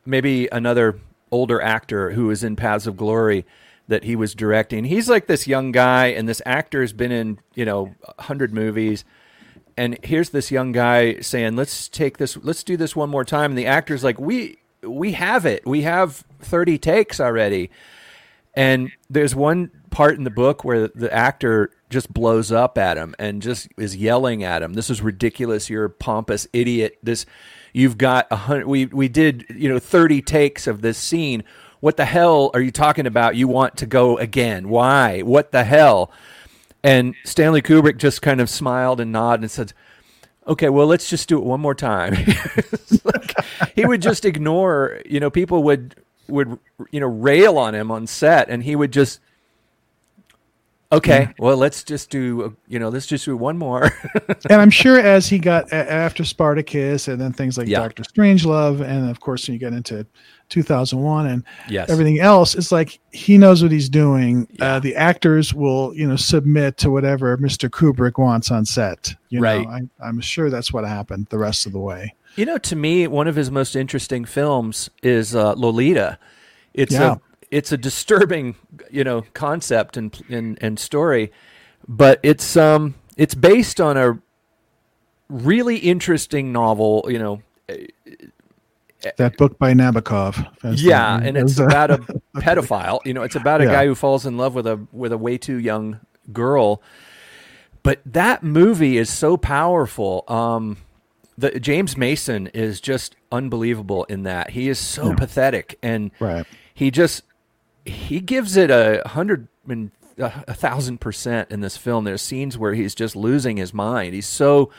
Maybe 0.04 0.48
another 0.50 0.98
older 1.30 1.62
actor 1.62 2.10
who 2.10 2.26
was 2.26 2.42
in 2.42 2.56
Paths 2.56 2.86
of 2.86 2.96
Glory 2.96 3.46
that 3.86 4.04
he 4.04 4.16
was 4.16 4.34
directing. 4.34 4.84
He's 4.84 5.08
like 5.08 5.26
this 5.26 5.46
young 5.46 5.72
guy, 5.72 6.06
and 6.06 6.28
this 6.28 6.42
actor 6.44 6.80
has 6.80 6.92
been 6.92 7.12
in 7.12 7.38
you 7.54 7.64
know 7.64 7.94
a 8.18 8.22
hundred 8.22 8.52
movies. 8.52 9.04
And 9.76 9.96
here's 10.02 10.30
this 10.30 10.50
young 10.50 10.72
guy 10.72 11.20
saying, 11.20 11.54
"Let's 11.54 11.88
take 11.88 12.18
this. 12.18 12.36
Let's 12.36 12.64
do 12.64 12.76
this 12.76 12.96
one 12.96 13.10
more 13.10 13.24
time." 13.24 13.52
And 13.52 13.58
the 13.58 13.66
actor's 13.66 14.02
like, 14.02 14.18
"We 14.18 14.58
we 14.82 15.12
have 15.12 15.46
it. 15.46 15.64
We 15.66 15.82
have 15.82 16.24
30 16.40 16.78
takes 16.78 17.20
already." 17.20 17.70
And 18.54 18.90
there's 19.08 19.34
one 19.34 19.70
part 19.90 20.16
in 20.16 20.24
the 20.24 20.30
book 20.30 20.64
where 20.64 20.88
the 20.88 21.12
actor 21.12 21.70
just 21.90 22.12
blows 22.12 22.52
up 22.52 22.78
at 22.78 22.96
him 22.96 23.14
and 23.18 23.42
just 23.42 23.68
is 23.76 23.96
yelling 23.96 24.44
at 24.44 24.62
him. 24.62 24.74
This 24.74 24.90
is 24.90 25.02
ridiculous. 25.02 25.68
You're 25.68 25.86
a 25.86 25.90
pompous 25.90 26.46
idiot. 26.52 26.98
This, 27.02 27.26
you've 27.72 27.98
got 27.98 28.26
a 28.30 28.36
hundred. 28.36 28.66
We 28.66 28.86
we 28.86 29.08
did 29.08 29.46
you 29.50 29.68
know 29.68 29.78
30 29.78 30.22
takes 30.22 30.66
of 30.66 30.82
this 30.82 30.98
scene. 30.98 31.44
What 31.80 31.96
the 31.96 32.04
hell 32.04 32.50
are 32.54 32.60
you 32.60 32.70
talking 32.70 33.06
about? 33.06 33.36
You 33.36 33.48
want 33.48 33.76
to 33.78 33.86
go 33.86 34.18
again? 34.18 34.68
Why? 34.68 35.20
What 35.20 35.50
the 35.52 35.64
hell? 35.64 36.12
And 36.82 37.14
Stanley 37.24 37.62
Kubrick 37.62 37.98
just 37.98 38.22
kind 38.22 38.40
of 38.40 38.48
smiled 38.48 39.00
and 39.00 39.12
nodded 39.12 39.42
and 39.42 39.50
said, 39.50 39.72
"Okay, 40.46 40.68
well, 40.68 40.86
let's 40.86 41.08
just 41.10 41.28
do 41.28 41.38
it 41.38 41.44
one 41.44 41.60
more 41.60 41.74
time." 41.74 42.16
Like, 43.02 43.34
he 43.74 43.86
would 43.86 44.02
just 44.02 44.26
ignore. 44.26 45.00
You 45.06 45.20
know, 45.20 45.30
people 45.30 45.62
would 45.62 45.94
would 46.28 46.58
you 46.90 47.00
know 47.00 47.06
rail 47.06 47.56
on 47.56 47.74
him 47.74 47.90
on 47.90 48.06
set, 48.06 48.50
and 48.50 48.62
he 48.62 48.76
would 48.76 48.92
just 48.92 49.20
Okay, 50.92 51.28
well, 51.38 51.56
let's 51.56 51.84
just 51.84 52.10
do 52.10 52.42
uh, 52.42 52.48
you 52.66 52.78
know, 52.80 52.88
let's 52.88 53.06
just 53.06 53.24
do 53.24 53.36
one 53.36 53.56
more. 53.56 53.92
and 54.50 54.60
I'm 54.60 54.70
sure 54.70 54.98
as 54.98 55.28
he 55.28 55.38
got 55.38 55.70
a- 55.70 55.92
after 55.92 56.24
Spartacus 56.24 57.06
and 57.06 57.20
then 57.20 57.32
things 57.32 57.56
like 57.56 57.68
Yeah. 57.68 57.78
Doctor 57.80 58.02
Strangelove, 58.02 58.80
and 58.80 59.08
of 59.08 59.20
course 59.20 59.46
when 59.46 59.52
you 59.52 59.60
get 59.60 59.72
into 59.72 60.04
2001 60.48 61.26
and 61.26 61.44
yes. 61.68 61.88
everything 61.90 62.18
else, 62.18 62.56
it's 62.56 62.72
like 62.72 62.98
he 63.12 63.38
knows 63.38 63.62
what 63.62 63.70
he's 63.70 63.88
doing. 63.88 64.48
Yeah. 64.58 64.74
Uh, 64.76 64.80
the 64.80 64.96
actors 64.96 65.54
will, 65.54 65.94
you 65.94 66.08
know, 66.08 66.16
submit 66.16 66.76
to 66.78 66.90
whatever 66.90 67.36
Mr. 67.38 67.68
Kubrick 67.70 68.18
wants 68.18 68.50
on 68.50 68.64
set. 68.64 69.14
You 69.28 69.40
Right. 69.40 69.64
know, 69.64 69.70
I, 69.70 69.80
I'm 70.08 70.20
sure 70.20 70.50
that's 70.50 70.72
what 70.72 70.84
happened 70.84 71.28
the 71.30 71.38
rest 71.38 71.66
of 71.66 71.72
the 71.72 71.78
way. 71.78 72.14
You 72.34 72.46
know, 72.46 72.58
to 72.58 72.74
me, 72.76 73.06
one 73.06 73.28
of 73.28 73.36
his 73.36 73.50
most 73.50 73.76
interesting 73.76 74.24
films 74.24 74.90
is 75.04 75.34
uh, 75.36 75.54
Lolita. 75.56 76.18
It's 76.74 76.92
Yeah. 76.92 77.14
a 77.14 77.18
it's 77.50 77.72
a 77.72 77.76
disturbing, 77.76 78.54
you 78.90 79.04
know, 79.04 79.22
concept 79.34 79.96
and 79.96 80.20
and 80.28 80.58
and 80.60 80.78
story, 80.78 81.32
but 81.88 82.20
it's 82.22 82.56
um 82.56 82.94
it's 83.16 83.34
based 83.34 83.80
on 83.80 83.96
a 83.96 84.18
really 85.28 85.76
interesting 85.78 86.52
novel. 86.52 87.06
You 87.08 87.18
know, 87.18 87.42
That 89.16 89.36
book 89.38 89.58
by 89.58 89.72
Nabokov. 89.72 90.46
Yeah, 90.76 91.18
and 91.22 91.36
it's 91.36 91.58
about 91.58 91.90
a 91.90 91.98
pedophile. 92.36 93.00
You 93.04 93.14
know, 93.14 93.22
it's 93.22 93.36
about 93.36 93.60
a 93.60 93.64
Yeah. 93.64 93.72
guy 93.72 93.86
who 93.86 93.94
falls 93.94 94.26
in 94.26 94.36
love 94.36 94.54
with 94.54 94.66
a 94.66 94.78
with 94.92 95.12
a 95.12 95.18
way 95.18 95.38
too 95.38 95.56
young 95.56 96.00
girl. 96.32 96.82
But 97.82 98.00
that 98.04 98.42
movie 98.42 98.98
is 98.98 99.08
so 99.08 99.38
powerful. 99.38 100.24
Um, 100.28 100.76
the 101.38 101.58
James 101.58 101.96
Mason 101.96 102.48
is 102.48 102.78
just 102.78 103.16
unbelievable 103.32 104.04
in 104.04 104.24
that. 104.24 104.50
He 104.50 104.68
is 104.68 104.78
so 104.78 105.14
pathetic, 105.14 105.78
and 105.82 106.10
right. 106.20 106.44
he 106.74 106.90
just 106.90 107.22
he 107.84 108.20
gives 108.20 108.56
it 108.56 108.70
a 108.70 109.02
hundred 109.06 109.48
and 109.68 109.90
a, 110.18 110.54
thousand 110.54 111.00
percent 111.00 111.50
in 111.50 111.60
this 111.60 111.76
film. 111.76 112.04
There's 112.04 112.22
scenes 112.22 112.58
where 112.58 112.74
he's 112.74 112.94
just 112.94 113.16
losing 113.16 113.56
his 113.56 113.72
mind. 113.72 114.14
He's 114.14 114.26
so 114.26 114.70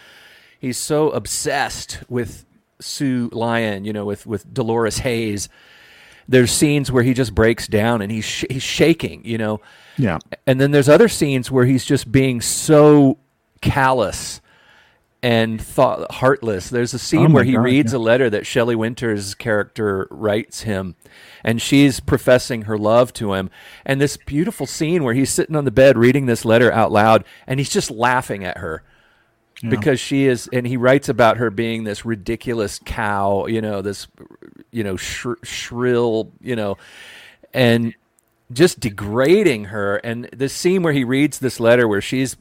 he's 0.60 0.78
so 0.78 1.10
obsessed 1.12 2.00
with 2.10 2.46
Sue 2.80 3.30
Lyon, 3.32 3.86
you 3.86 3.94
know, 3.94 4.06
with 4.06 4.26
with 4.26 4.54
Dolores 4.54 5.00
Haze. 5.00 5.50
There's 6.28 6.52
scenes 6.52 6.92
where 6.92 7.04
he 7.04 7.14
just 7.14 7.36
breaks 7.36 7.68
down 7.68 8.02
and 8.02 8.12
he's 8.12 8.26
sh- 8.26 8.46
he's 8.50 8.64
shaking, 8.64 9.26
you 9.26 9.38
know. 9.38 9.60
Yeah. 9.98 10.20
And 10.48 10.62
then 10.62 10.72
there's 10.72 10.90
other 10.90 11.10
scenes 11.10 11.52
where 11.52 11.66
he's 11.66 11.84
just 11.84 12.12
being 12.12 12.42
so 12.42 13.18
callous 13.62 14.42
and 15.24 15.62
thought 15.62 16.12
heartless. 16.14 16.70
There's 16.70 16.94
a 16.94 17.00
scene 17.00 17.32
Oh 17.32 17.36
where 17.36 17.44
he 17.44 17.54
God, 17.54 17.64
reads 17.64 17.94
yeah. 17.94 18.00
a 18.00 18.02
letter 18.02 18.30
that 18.30 18.46
Shelley 18.48 18.76
Winters' 18.76 19.36
character 19.36 20.08
writes 20.10 20.62
him, 20.62 20.96
and 21.44 21.62
she's 21.62 22.00
professing 22.00 22.64
her 22.64 22.78
love 22.78 23.14
to 23.14 23.34
him. 23.34 23.50
And 23.86 24.02
this 24.02 24.18
beautiful 24.18 24.66
scene 24.66 25.04
where 25.04 25.14
he's 25.14 25.30
sitting 25.30 25.56
on 25.56 25.66
the 25.66 25.72
bed 25.72 25.98
reading 25.98 26.26
this 26.26 26.44
letter 26.44 26.72
out 26.72 26.92
loud, 26.92 27.24
and 27.46 27.60
he's 27.60 27.70
just 27.70 27.92
laughing 27.92 28.44
at 28.44 28.58
her 28.58 28.84
because 29.70 30.00
she 30.00 30.26
is, 30.26 30.50
and 30.52 30.66
he 30.66 30.76
writes 30.76 31.08
about 31.08 31.38
her 31.38 31.52
being 31.52 31.84
this 31.84 32.04
ridiculous 32.04 32.80
cow, 32.84 33.46
you 33.46 33.62
know, 33.62 33.84
this, 33.84 34.08
you 34.72 34.84
know, 34.84 34.98
sh- 34.98 35.28
shrill, 35.44 36.32
you 36.42 36.56
know, 36.56 36.80
and 37.54 37.94
just 38.52 38.80
degrading 38.80 39.66
her. 39.66 39.98
And 39.98 40.28
this 40.34 40.52
scene 40.52 40.82
where 40.82 40.94
he 40.94 41.04
reads 41.04 41.38
this 41.38 41.60
letter 41.60 41.88
where 41.88 42.02
she's 42.02 42.38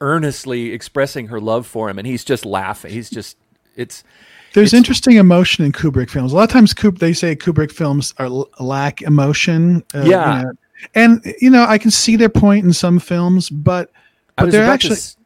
earnestly 0.00 0.72
expressing 0.72 1.28
her 1.28 1.40
love 1.40 1.66
for 1.66 1.88
him, 1.88 1.98
and 1.98 2.06
he's 2.06 2.24
just 2.24 2.44
laughing. 2.44 2.92
He's 2.92 3.10
just, 3.10 3.36
it's, 3.76 4.04
There's 4.54 4.68
It's- 4.74 4.78
interesting 4.78 5.16
emotion 5.16 5.64
in 5.64 5.72
Kubrick 5.72 6.10
films. 6.10 6.32
A 6.32 6.36
lot 6.36 6.44
of 6.44 6.50
times, 6.50 6.74
Kubrick, 6.74 6.98
they 6.98 7.12
say 7.14 7.34
Kubrick 7.34 7.72
films 7.72 8.12
are 8.18 8.28
lack 8.60 9.00
emotion. 9.02 9.82
uh, 9.94 10.02
Yeah. 10.04 10.38
you 10.38 10.44
know. 10.44 10.52
and 10.94 11.34
you 11.40 11.48
know 11.48 11.64
I 11.64 11.78
can 11.78 11.90
see 11.92 12.16
their 12.16 12.28
point 12.28 12.64
in 12.64 12.72
some 12.72 12.98
films, 12.98 13.48
but 13.48 13.90
but 14.36 14.50
they're 14.50 14.64
actually. 14.68 14.96
s- 14.96 15.16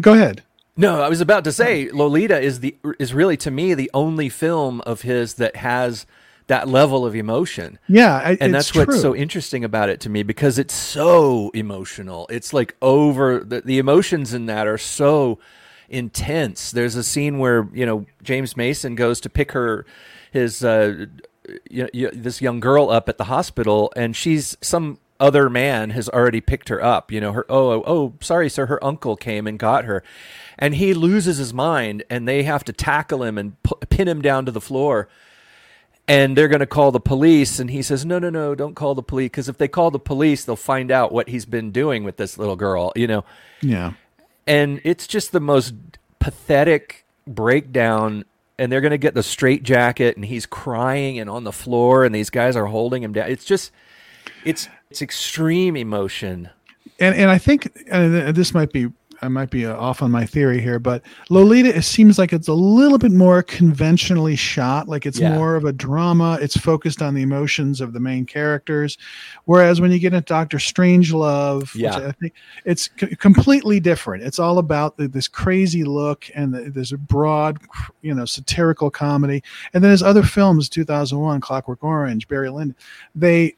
Go 0.00 0.12
ahead. 0.14 0.42
No, 0.76 1.00
I 1.02 1.08
was 1.08 1.20
about 1.20 1.44
to 1.44 1.52
say 1.52 1.90
Lolita 1.90 2.40
is 2.40 2.60
the 2.60 2.74
is 2.98 3.14
really 3.14 3.36
to 3.38 3.50
me 3.50 3.72
the 3.74 3.90
only 3.94 4.28
film 4.28 4.80
of 4.82 5.02
his 5.02 5.34
that 5.34 5.56
has 5.56 6.06
that 6.50 6.68
level 6.68 7.06
of 7.06 7.14
emotion. 7.16 7.78
Yeah, 7.88 8.14
I- 8.16 8.30
and 8.40 8.54
it's 8.54 8.66
that's 8.70 8.74
what's 8.74 9.00
so 9.00 9.14
interesting 9.16 9.64
about 9.64 9.88
it 9.88 10.00
to 10.00 10.10
me 10.10 10.22
because 10.22 10.58
it's 10.58 10.74
so 10.74 11.50
emotional. 11.54 12.26
It's 12.30 12.52
like 12.52 12.76
over 12.82 13.40
the, 13.40 13.62
the 13.62 13.78
emotions 13.78 14.34
in 14.34 14.46
that 14.46 14.66
are 14.66 14.78
so 14.78 15.38
intense. 15.88 16.70
There's 16.70 16.96
a 16.96 17.02
scene 17.02 17.38
where 17.38 17.68
you 17.72 17.86
know 17.86 18.06
James 18.22 18.56
Mason 18.56 18.94
goes 18.94 19.20
to 19.22 19.28
pick 19.30 19.52
her 19.52 19.84
his 20.32 20.64
uh, 20.64 21.06
y- 21.70 21.88
y- 21.92 22.10
this 22.12 22.40
young 22.40 22.60
girl 22.60 22.90
up 22.90 23.08
at 23.08 23.18
the 23.18 23.24
hospital, 23.24 23.92
and 23.96 24.14
she's 24.16 24.56
some 24.60 24.98
other 25.18 25.50
man 25.50 25.90
has 25.90 26.08
already 26.08 26.40
picked 26.40 26.68
her 26.68 26.82
up. 26.82 27.12
You 27.12 27.20
know 27.20 27.32
her. 27.32 27.44
Oh, 27.48 27.72
oh, 27.72 27.82
oh, 27.86 28.14
sorry, 28.20 28.48
sir. 28.48 28.66
Her 28.66 28.82
uncle 28.84 29.16
came 29.16 29.46
and 29.46 29.58
got 29.58 29.84
her, 29.84 30.02
and 30.58 30.74
he 30.76 30.94
loses 30.94 31.36
his 31.38 31.52
mind, 31.52 32.04
and 32.08 32.26
they 32.26 32.42
have 32.44 32.64
to 32.64 32.72
tackle 32.72 33.22
him 33.22 33.36
and 33.38 33.60
pu- 33.62 33.76
pin 33.88 34.08
him 34.08 34.22
down 34.22 34.46
to 34.46 34.52
the 34.52 34.60
floor 34.60 35.08
and 36.10 36.36
they're 36.36 36.48
going 36.48 36.60
to 36.60 36.66
call 36.66 36.90
the 36.90 37.00
police 37.00 37.60
and 37.60 37.70
he 37.70 37.82
says 37.82 38.04
no 38.04 38.18
no 38.18 38.30
no 38.30 38.54
don't 38.56 38.74
call 38.74 38.94
the 38.96 39.02
police. 39.02 39.26
Because 39.26 39.48
if 39.48 39.58
they 39.58 39.68
call 39.68 39.90
the 39.90 39.98
police 40.00 40.44
they'll 40.44 40.56
find 40.56 40.90
out 40.90 41.12
what 41.12 41.28
he's 41.28 41.44
been 41.44 41.70
doing 41.70 42.02
with 42.02 42.16
this 42.16 42.36
little 42.36 42.56
girl 42.56 42.92
you 42.96 43.06
know? 43.06 43.24
Yeah, 43.62 43.92
and 44.46 44.80
it's 44.84 45.06
just 45.06 45.30
the 45.32 45.40
most 45.40 45.74
pathetic 46.18 47.06
breakdown 47.26 48.24
and 48.58 48.70
they're 48.70 48.80
going 48.80 48.90
to 48.90 48.98
get 48.98 49.14
the 49.14 49.22
straight 49.22 49.62
jacket 49.62 50.16
and 50.16 50.24
he's 50.24 50.46
crying 50.46 51.18
and 51.18 51.30
on 51.30 51.44
the 51.44 51.52
floor 51.52 52.04
and 52.04 52.14
these 52.14 52.28
guys 52.28 52.56
are 52.56 52.66
holding 52.66 53.02
him 53.02 53.12
down. 53.12 53.30
It's 53.30 53.44
just 53.44 53.70
it's 54.44 54.68
it's 54.90 55.00
extreme 55.00 55.76
emotion. 55.76 56.50
And 56.98 57.14
and 57.14 57.30
I 57.30 57.38
think 57.38 57.70
uh, 57.90 58.32
this 58.32 58.52
might 58.52 58.72
be 58.72 58.90
I 59.22 59.28
might 59.28 59.50
be 59.50 59.66
uh, 59.66 59.76
off 59.76 60.02
on 60.02 60.10
my 60.10 60.24
theory 60.24 60.60
here, 60.60 60.78
but 60.78 61.02
Lolita 61.28 61.76
it 61.76 61.82
seems 61.82 62.18
like 62.18 62.32
it's 62.32 62.48
a 62.48 62.54
little 62.54 62.96
bit 62.98 63.12
more 63.12 63.42
conventionally 63.42 64.34
shot. 64.36 64.88
Like 64.88 65.04
it's 65.04 65.18
Yeah. 65.20 65.34
more 65.34 65.56
of 65.56 65.64
a 65.64 65.72
drama. 65.72 66.38
It's 66.40 66.56
focused 66.56 67.02
on 67.02 67.14
the 67.14 67.22
emotions 67.22 67.80
of 67.80 67.92
the 67.92 68.00
main 68.00 68.24
characters, 68.24 68.96
whereas 69.44 69.80
when 69.80 69.90
you 69.92 69.98
get 69.98 70.14
into 70.14 70.24
Doctor 70.24 70.56
Strangelove, 70.58 71.74
Yeah. 71.74 71.96
which 71.96 72.04
I 72.04 72.12
think 72.12 72.32
it's 72.64 72.88
c- 72.98 73.14
completely 73.16 73.78
different. 73.80 74.22
It's 74.24 74.38
all 74.38 74.58
about 74.58 74.96
the, 74.96 75.08
this 75.08 75.28
crazy 75.28 75.84
look 75.84 76.24
and 76.34 76.54
the, 76.54 76.70
there's 76.70 76.92
a 76.92 76.98
broad, 76.98 77.58
you 78.02 78.14
know, 78.14 78.24
satirical 78.24 78.90
comedy. 78.90 79.42
And 79.74 79.84
then 79.84 79.90
his 79.90 80.02
other 80.02 80.22
films, 80.22 80.68
2001, 80.68 81.40
Clockwork 81.40 81.82
Orange, 81.84 82.26
Barry 82.28 82.50
Lyndon, 82.50 82.76
they 83.14 83.54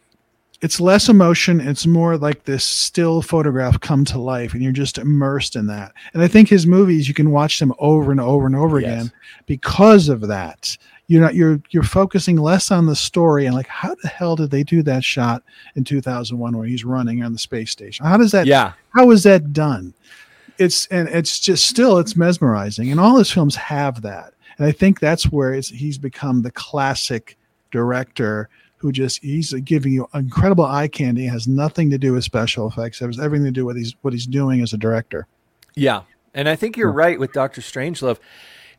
it's 0.63 0.81
less 0.81 1.09
emotion 1.09 1.61
it's 1.61 1.87
more 1.87 2.17
like 2.17 2.45
this 2.45 2.65
still 2.65 3.21
photograph 3.21 3.81
come 3.81 4.05
to 4.07 4.19
life 4.19 4.55
and 4.55 4.63
you're 4.63 4.73
just 4.73 4.97
immersed 4.97 5.57
in 5.57 5.67
that. 5.67 5.93
And 6.15 6.23
i 6.23 6.29
think 6.29 6.49
his 6.49 6.67
movies 6.67 7.09
you 7.09 7.15
can 7.15 7.31
watch 7.33 7.59
them 7.59 7.75
over 7.79 8.11
and 8.13 8.21
over 8.21 8.47
and 8.47 8.57
over 8.57 8.81
Yes. 8.81 8.91
again 8.91 9.13
because 9.47 10.09
of 10.09 10.21
that. 10.29 10.77
You're 11.09 11.21
not 11.21 11.35
you're 11.35 11.61
you're 11.71 11.83
focusing 11.83 12.37
less 12.37 12.71
on 12.71 12.87
the 12.87 12.97
story 12.97 13.45
and 13.47 13.55
like 13.55 13.67
how 13.67 13.95
the 14.03 14.09
hell 14.09 14.37
did 14.37 14.51
they 14.51 14.63
do 14.63 14.83
that 14.85 15.05
shot 15.05 15.43
in 15.75 15.85
2001 15.85 16.57
where 16.57 16.67
he's 16.67 16.85
running 16.85 17.23
on 17.23 17.33
the 17.33 17.39
space 17.39 17.71
station? 17.71 18.07
How 18.07 18.17
does 18.17 18.31
that 18.33 18.47
yeah. 18.47 18.73
how 18.91 19.11
is 19.11 19.25
that 19.25 19.53
done? 19.53 19.93
It's 20.59 20.87
and 20.87 21.09
it's 21.09 21.41
just 21.41 21.67
still 21.67 21.99
it's 21.99 22.17
mesmerizing 22.17 22.91
and 22.91 23.01
all 23.01 23.19
his 23.19 23.31
films 23.31 23.57
have 23.57 24.01
that. 24.03 24.33
And 24.59 24.67
i 24.67 24.73
think 24.73 25.01
that's 25.01 25.25
where 25.25 25.53
it's, 25.55 25.69
he's 25.69 25.99
become 25.99 26.43
the 26.43 26.53
classic 26.53 27.37
director 27.73 28.49
who 28.83 28.93
just 28.93 29.23
he's 29.23 29.55
giving 29.55 29.93
you 29.93 30.07
incredible 30.13 30.65
eye 30.65 30.89
candy 30.89 31.25
has 31.25 31.49
nothing 31.49 31.89
to 31.89 31.97
do 31.97 32.13
with 32.13 32.25
special 32.25 32.69
effects 32.69 33.01
it 33.01 33.07
has 33.07 33.19
everything 33.19 33.47
to 33.47 33.51
do 33.51 33.65
with 33.65 33.77
he's 33.77 33.95
what 34.03 34.13
he's 34.13 34.27
doing 34.27 34.61
as 34.61 34.75
a 34.75 34.77
director 34.77 35.27
Yeah, 35.75 36.03
and 36.35 36.49
I 36.49 36.57
think 36.57 36.77
you're 36.77 36.93
right 36.93 37.19
with 37.19 37.33
Doctor 37.33 37.61
Strangelove. 37.61 38.19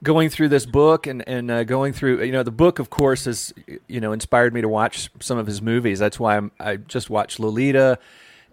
Going 0.02 0.30
through 0.30 0.50
this 0.50 0.66
book 0.66 1.08
and 1.08 1.28
and 1.28 1.50
uh, 1.50 1.64
going 1.64 1.94
through, 1.94 2.24
you 2.24 2.32
know, 2.32 2.44
the 2.44 2.52
book, 2.52 2.80
of 2.80 2.90
course, 2.90 3.24
has 3.26 3.54
you 3.88 4.02
know 4.02 4.12
inspired 4.12 4.54
me 4.54 4.60
to 4.62 4.68
watch 4.68 5.10
some 5.22 5.38
of 5.38 5.48
his 5.48 5.62
movies. 5.62 5.98
That's 5.98 6.20
why 6.20 6.36
I'm, 6.36 6.52
I 6.60 6.76
just 6.76 7.10
watched 7.10 7.40
Lolita 7.40 8.00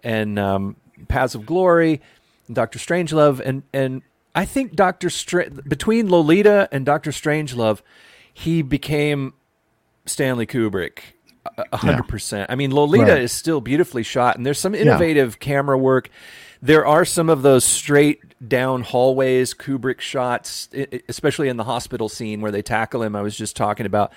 and 0.01 0.39
um, 0.39 0.77
Paths 1.09 1.35
of 1.35 1.45
Glory, 1.45 2.01
and 2.47 2.55
Doctor 2.55 2.79
Strangelove, 2.79 3.41
and 3.41 3.63
and 3.73 4.01
I 4.33 4.45
think 4.45 4.75
Doctor 4.75 5.09
Str- 5.09 5.49
between 5.67 6.09
Lolita 6.09 6.69
and 6.71 6.85
Doctor 6.85 7.11
Strangelove, 7.11 7.81
he 8.33 8.61
became 8.61 9.33
Stanley 10.05 10.45
Kubrick. 10.45 10.99
Hundred 11.73 12.07
percent. 12.07 12.49
I 12.49 12.55
mean, 12.55 12.71
Lolita 12.71 13.13
Right. 13.13 13.21
is 13.21 13.31
still 13.31 13.61
beautifully 13.61 14.03
shot, 14.03 14.37
and 14.37 14.45
there's 14.45 14.59
some 14.59 14.75
innovative 14.75 15.39
camera 15.39 15.77
work. 15.77 16.09
There 16.61 16.85
are 16.85 17.05
some 17.05 17.29
of 17.29 17.41
those 17.41 17.63
straight 17.63 18.19
down 18.47 18.83
hallways, 18.83 19.53
Kubrick 19.53 19.99
shots, 19.99 20.69
especially 21.09 21.49
in 21.49 21.57
the 21.57 21.63
hospital 21.63 22.07
scene 22.07 22.41
where 22.41 22.51
they 22.51 22.61
tackle 22.61 23.01
him. 23.01 23.15
I 23.15 23.21
was 23.21 23.35
just 23.35 23.55
talking 23.55 23.85
about. 23.85 24.13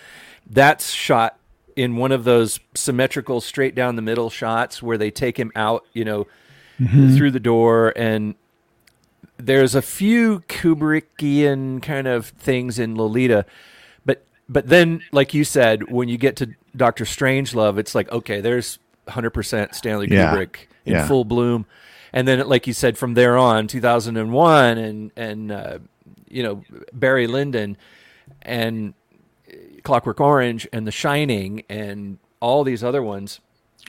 That's 0.47 0.90
shot 0.90 1.38
in 1.75 1.97
one 1.97 2.12
of 2.12 2.25
those 2.25 2.61
symmetrical, 2.75 3.40
straight 3.40 3.75
down 3.75 3.97
the 3.97 4.02
middle 4.02 4.31
shots 4.31 4.83
where 4.83 4.99
they 4.99 5.11
take 5.11 5.38
him 5.38 5.50
out, 5.57 5.85
you 5.95 6.04
know, 6.04 6.26
mm-hmm. 6.78 7.16
through 7.16 7.31
the 7.31 7.40
door, 7.40 7.93
and 7.97 8.35
there's 9.38 9.75
a 9.75 9.83
few 9.83 10.40
Kubrickian 10.40 11.83
kind 11.83 12.07
of 12.07 12.26
things 12.26 12.78
in 12.78 12.95
Lolita, 12.95 13.47
but 14.49 14.69
then, 14.69 15.03
like 15.13 15.35
you 15.35 15.45
said, 15.45 15.91
when 15.91 16.09
you 16.09 16.19
get 16.19 16.37
to 16.37 16.51
Doctor 16.77 17.05
Strangelove, 17.05 17.79
it's 17.79 17.95
like 17.95 18.11
okay, 18.13 18.41
there's 18.41 18.79
100% 19.09 19.75
Stanley 19.75 20.09
Yeah. 20.11 20.35
Kubrick 20.35 20.57
in 20.85 20.95
Yeah. 20.95 21.07
full 21.09 21.25
bloom, 21.25 21.67
and 22.13 22.27
then 22.29 22.47
like 22.49 22.67
you 22.67 22.73
said 22.73 22.97
from 22.99 23.15
there 23.15 23.37
on 23.37 23.67
2001 23.67 24.79
and 24.79 25.11
and 25.17 25.53
uh, 25.53 25.79
you 26.29 26.43
know 26.43 26.63
Barry 26.93 27.27
Lyndon 27.27 27.77
and 28.43 28.95
Clockwork 29.83 30.21
Orange 30.21 30.67
and 30.73 30.87
The 30.87 30.91
Shining 30.93 31.65
and 31.69 32.19
all 32.41 32.65
these 32.65 32.83
other 32.85 33.03
ones. 33.03 33.41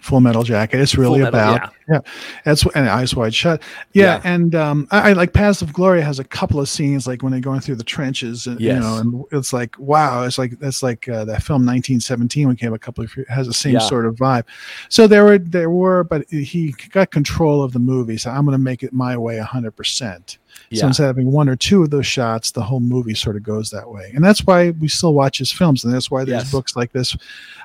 Full 0.01 0.21
Metal 0.21 0.43
Jacket. 0.43 0.79
It's 0.79 0.95
really 0.97 1.19
Metal, 1.21 1.29
about 1.29 1.73
yeah. 1.89 1.99
That's 2.43 2.65
and 2.75 2.87
Eyes 2.89 3.15
Wide 3.15 3.33
Shut. 3.33 3.61
Yeah, 3.93 4.03
Yeah. 4.17 4.21
and 4.23 4.53
um, 4.55 4.87
I, 4.91 5.09
I 5.09 5.13
like 5.13 5.33
Paths 5.33 5.61
of 5.63 5.73
Glory 5.73 6.01
has 6.01 6.19
a 6.19 6.23
couple 6.23 6.59
of 6.59 6.69
scenes 6.69 7.07
like 7.07 7.23
when 7.23 7.31
they're 7.31 7.41
going 7.41 7.59
through 7.61 7.75
the 7.75 7.83
trenches. 7.83 8.45
And, 8.45 8.59
Yes. 8.59 8.75
You 8.75 8.79
know, 8.81 8.97
and 8.97 9.23
it's 9.31 9.51
like 9.53 9.77
wow, 9.79 10.23
it's 10.23 10.37
like 10.37 10.59
that's 10.59 10.83
like 10.83 11.09
uh, 11.09 11.25
that 11.25 11.41
film 11.43 11.65
1917 11.65 12.47
when 12.47 12.55
came 12.55 12.73
a 12.73 12.79
couple 12.79 13.03
of 13.03 13.11
has 13.29 13.47
the 13.47 13.53
same 13.53 13.73
Yeah. 13.73 13.79
sort 13.79 14.05
of 14.05 14.15
vibe. 14.15 14.43
So 14.89 15.07
there 15.07 15.23
were 15.23 15.39
there 15.39 15.69
were, 15.71 16.03
but 16.03 16.27
he 16.29 16.73
got 16.91 17.09
control 17.11 17.63
of 17.63 17.73
the 17.73 17.79
movie. 17.79 18.17
So 18.17 18.29
I'm 18.29 18.45
going 18.45 18.57
to 18.57 18.63
make 18.63 18.83
it 18.83 18.93
my 18.93 19.17
way 19.17 19.37
100. 19.37 19.71
percent 19.71 20.37
So 20.71 20.77
Yeah. 20.81 20.87
instead 20.87 21.03
of 21.09 21.15
having 21.15 21.31
one 21.31 21.49
or 21.49 21.55
two 21.55 21.81
of 21.83 21.89
those 21.89 22.05
shots, 22.07 22.51
the 22.51 22.61
whole 22.63 22.79
movie 22.79 23.15
sort 23.15 23.35
of 23.37 23.43
goes 23.43 23.71
that 23.71 23.89
way. 23.89 24.11
And 24.13 24.23
that's 24.23 24.45
why 24.45 24.69
we 24.71 24.87
still 24.87 25.13
watch 25.15 25.39
his 25.39 25.51
films. 25.51 25.83
And 25.83 25.91
that's 25.93 26.11
why 26.11 26.23
there's 26.25 26.43
Yes. 26.43 26.51
books 26.51 26.75
like 26.75 26.91
this 26.91 27.17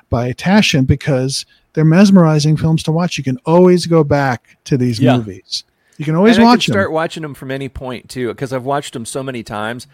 by 0.09 0.33
Taschen 0.33 0.85
because 0.87 1.45
they're 1.73 1.85
mesmerizing 1.85 2.57
films 2.57 2.83
to 2.83 2.91
watch. 2.91 3.17
You 3.17 3.23
can 3.23 3.37
always 3.45 3.85
go 3.85 4.03
back 4.03 4.57
to 4.65 4.77
these 4.77 4.99
Yeah. 4.99 5.17
movies. 5.17 5.63
You 5.97 6.05
can 6.05 6.15
always 6.15 6.37
and 6.37 6.45
watch 6.45 6.65
can 6.65 6.73
them. 6.73 6.81
start 6.81 6.91
watching 6.91 7.21
them 7.21 7.33
from 7.33 7.51
any 7.51 7.69
point 7.69 8.09
too, 8.09 8.29
because 8.29 8.51
I've 8.53 8.65
watched 8.65 8.93
them 8.93 9.05
so 9.05 9.21
many 9.21 9.43
times. 9.43 9.87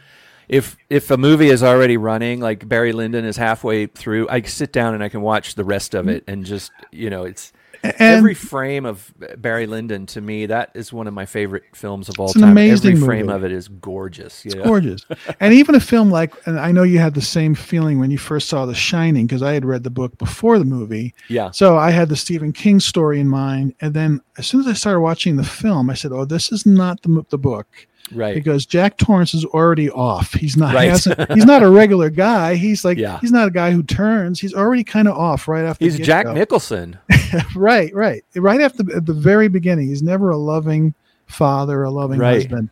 If 0.48 0.78
if 0.90 1.12
a 1.12 1.18
movie 1.18 1.50
is 1.50 1.62
already 1.62 1.98
running, 1.98 2.40
like 2.40 2.68
Barry 2.68 2.94
Lyndon 2.94 3.26
is 3.26 3.36
halfway 3.36 3.88
through, 3.88 4.30
I 4.30 4.42
sit 4.44 4.72
down 4.72 4.94
and 4.94 5.04
I 5.04 5.10
can 5.10 5.22
watch 5.22 5.56
the 5.56 5.66
rest 5.66 5.94
of 5.94 6.06
mm-hmm. 6.06 6.16
it, 6.16 6.24
and 6.28 6.46
just 6.46 6.72
you 6.92 7.10
know, 7.10 7.24
it's 7.24 7.52
and 7.84 7.96
every 8.00 8.34
frame 8.34 8.86
of 8.86 9.14
Barry 9.38 9.66
Lyndon 9.68 10.06
to 10.08 10.22
me 10.22 10.46
that 10.48 10.72
is 10.74 10.92
one 10.92 11.08
of 11.08 11.14
my 11.14 11.26
favorite 11.26 11.64
films 11.74 12.10
of 12.10 12.20
all 12.20 12.34
time. 12.34 12.52
amazing 12.52 12.96
every 12.96 13.06
frame 13.06 13.26
movie. 13.28 13.36
of 13.36 13.44
it 13.44 13.52
is 13.52 13.68
gorgeous. 13.68 14.46
It's 14.46 14.56
know? 14.56 14.64
gorgeous. 14.64 15.06
and 15.40 15.54
even 15.54 15.76
a 15.76 15.80
film 15.80 16.10
like, 16.10 16.34
and 16.46 16.60
I 16.60 16.72
know 16.72 16.84
you 16.84 17.00
had 17.00 17.14
the 17.14 17.22
same 17.22 17.56
feeling 17.56 18.00
when 18.00 18.12
you 18.12 18.18
first 18.18 18.50
saw 18.50 18.66
The 18.66 18.76
Shining 18.76 19.28
because 19.28 19.44
I 19.44 19.54
had 19.54 19.66
read 19.66 19.84
the 19.84 19.90
book 19.90 20.18
before 20.18 20.60
the 20.60 20.66
movie. 20.66 21.14
Yeah, 21.28 21.52
So 21.52 21.78
I 21.78 21.92
had 21.92 22.10
the 22.10 22.16
Stephen 22.16 22.54
King 22.54 22.80
story 22.80 23.20
in 23.20 23.28
mind, 23.28 23.76
and 23.82 23.94
then 23.94 24.22
as 24.38 24.48
soon 24.48 24.62
as 24.62 24.68
I 24.68 24.74
started 24.74 25.02
watching 25.02 25.36
the 25.36 25.44
film, 25.44 25.90
I 25.90 25.94
said, 25.94 26.12
"Oh, 26.12 26.26
this 26.26 26.52
is 26.52 26.66
not 26.66 27.02
the 27.02 27.26
the 27.30 27.38
book." 27.38 27.88
Right. 28.14 28.34
because 28.36 28.66
Jack 28.66 28.98
Torrance 28.98 29.34
is 29.34 29.46
already 29.46 29.90
off. 29.90 30.34
He's 30.34 30.56
not 30.58 30.74
Right. 30.74 30.84
he 30.86 30.90
hasn't- 30.90 31.32
he's 31.34 31.46
not 31.46 31.64
a 31.64 31.70
regular 31.70 32.10
guy. 32.10 32.56
He's 32.56 32.84
like 32.86 32.98
Yeah. 32.98 33.20
he's 33.20 33.32
not 33.32 33.48
a 33.48 33.52
guy 33.52 33.72
who 33.72 33.84
turns. 33.84 34.40
He's 34.40 34.54
already 34.54 34.84
kind 34.84 35.08
of 35.08 35.16
off 35.18 35.48
right 35.48 35.66
after. 35.66 35.84
He's 35.86 35.98
Jack. 36.00 36.28
Nicholson. 36.28 36.98
right, 37.56 37.94
right, 37.94 38.24
right 38.36 38.62
after 38.62 38.84
at 38.96 39.06
the 39.06 39.14
very 39.14 39.48
beginning. 39.48 39.88
He's 39.88 40.04
never 40.04 40.30
a 40.30 40.38
loving 40.38 40.94
father, 41.26 41.84
a 41.84 41.92
loving 41.92 42.20
Right. 42.20 42.36
husband, 42.36 42.70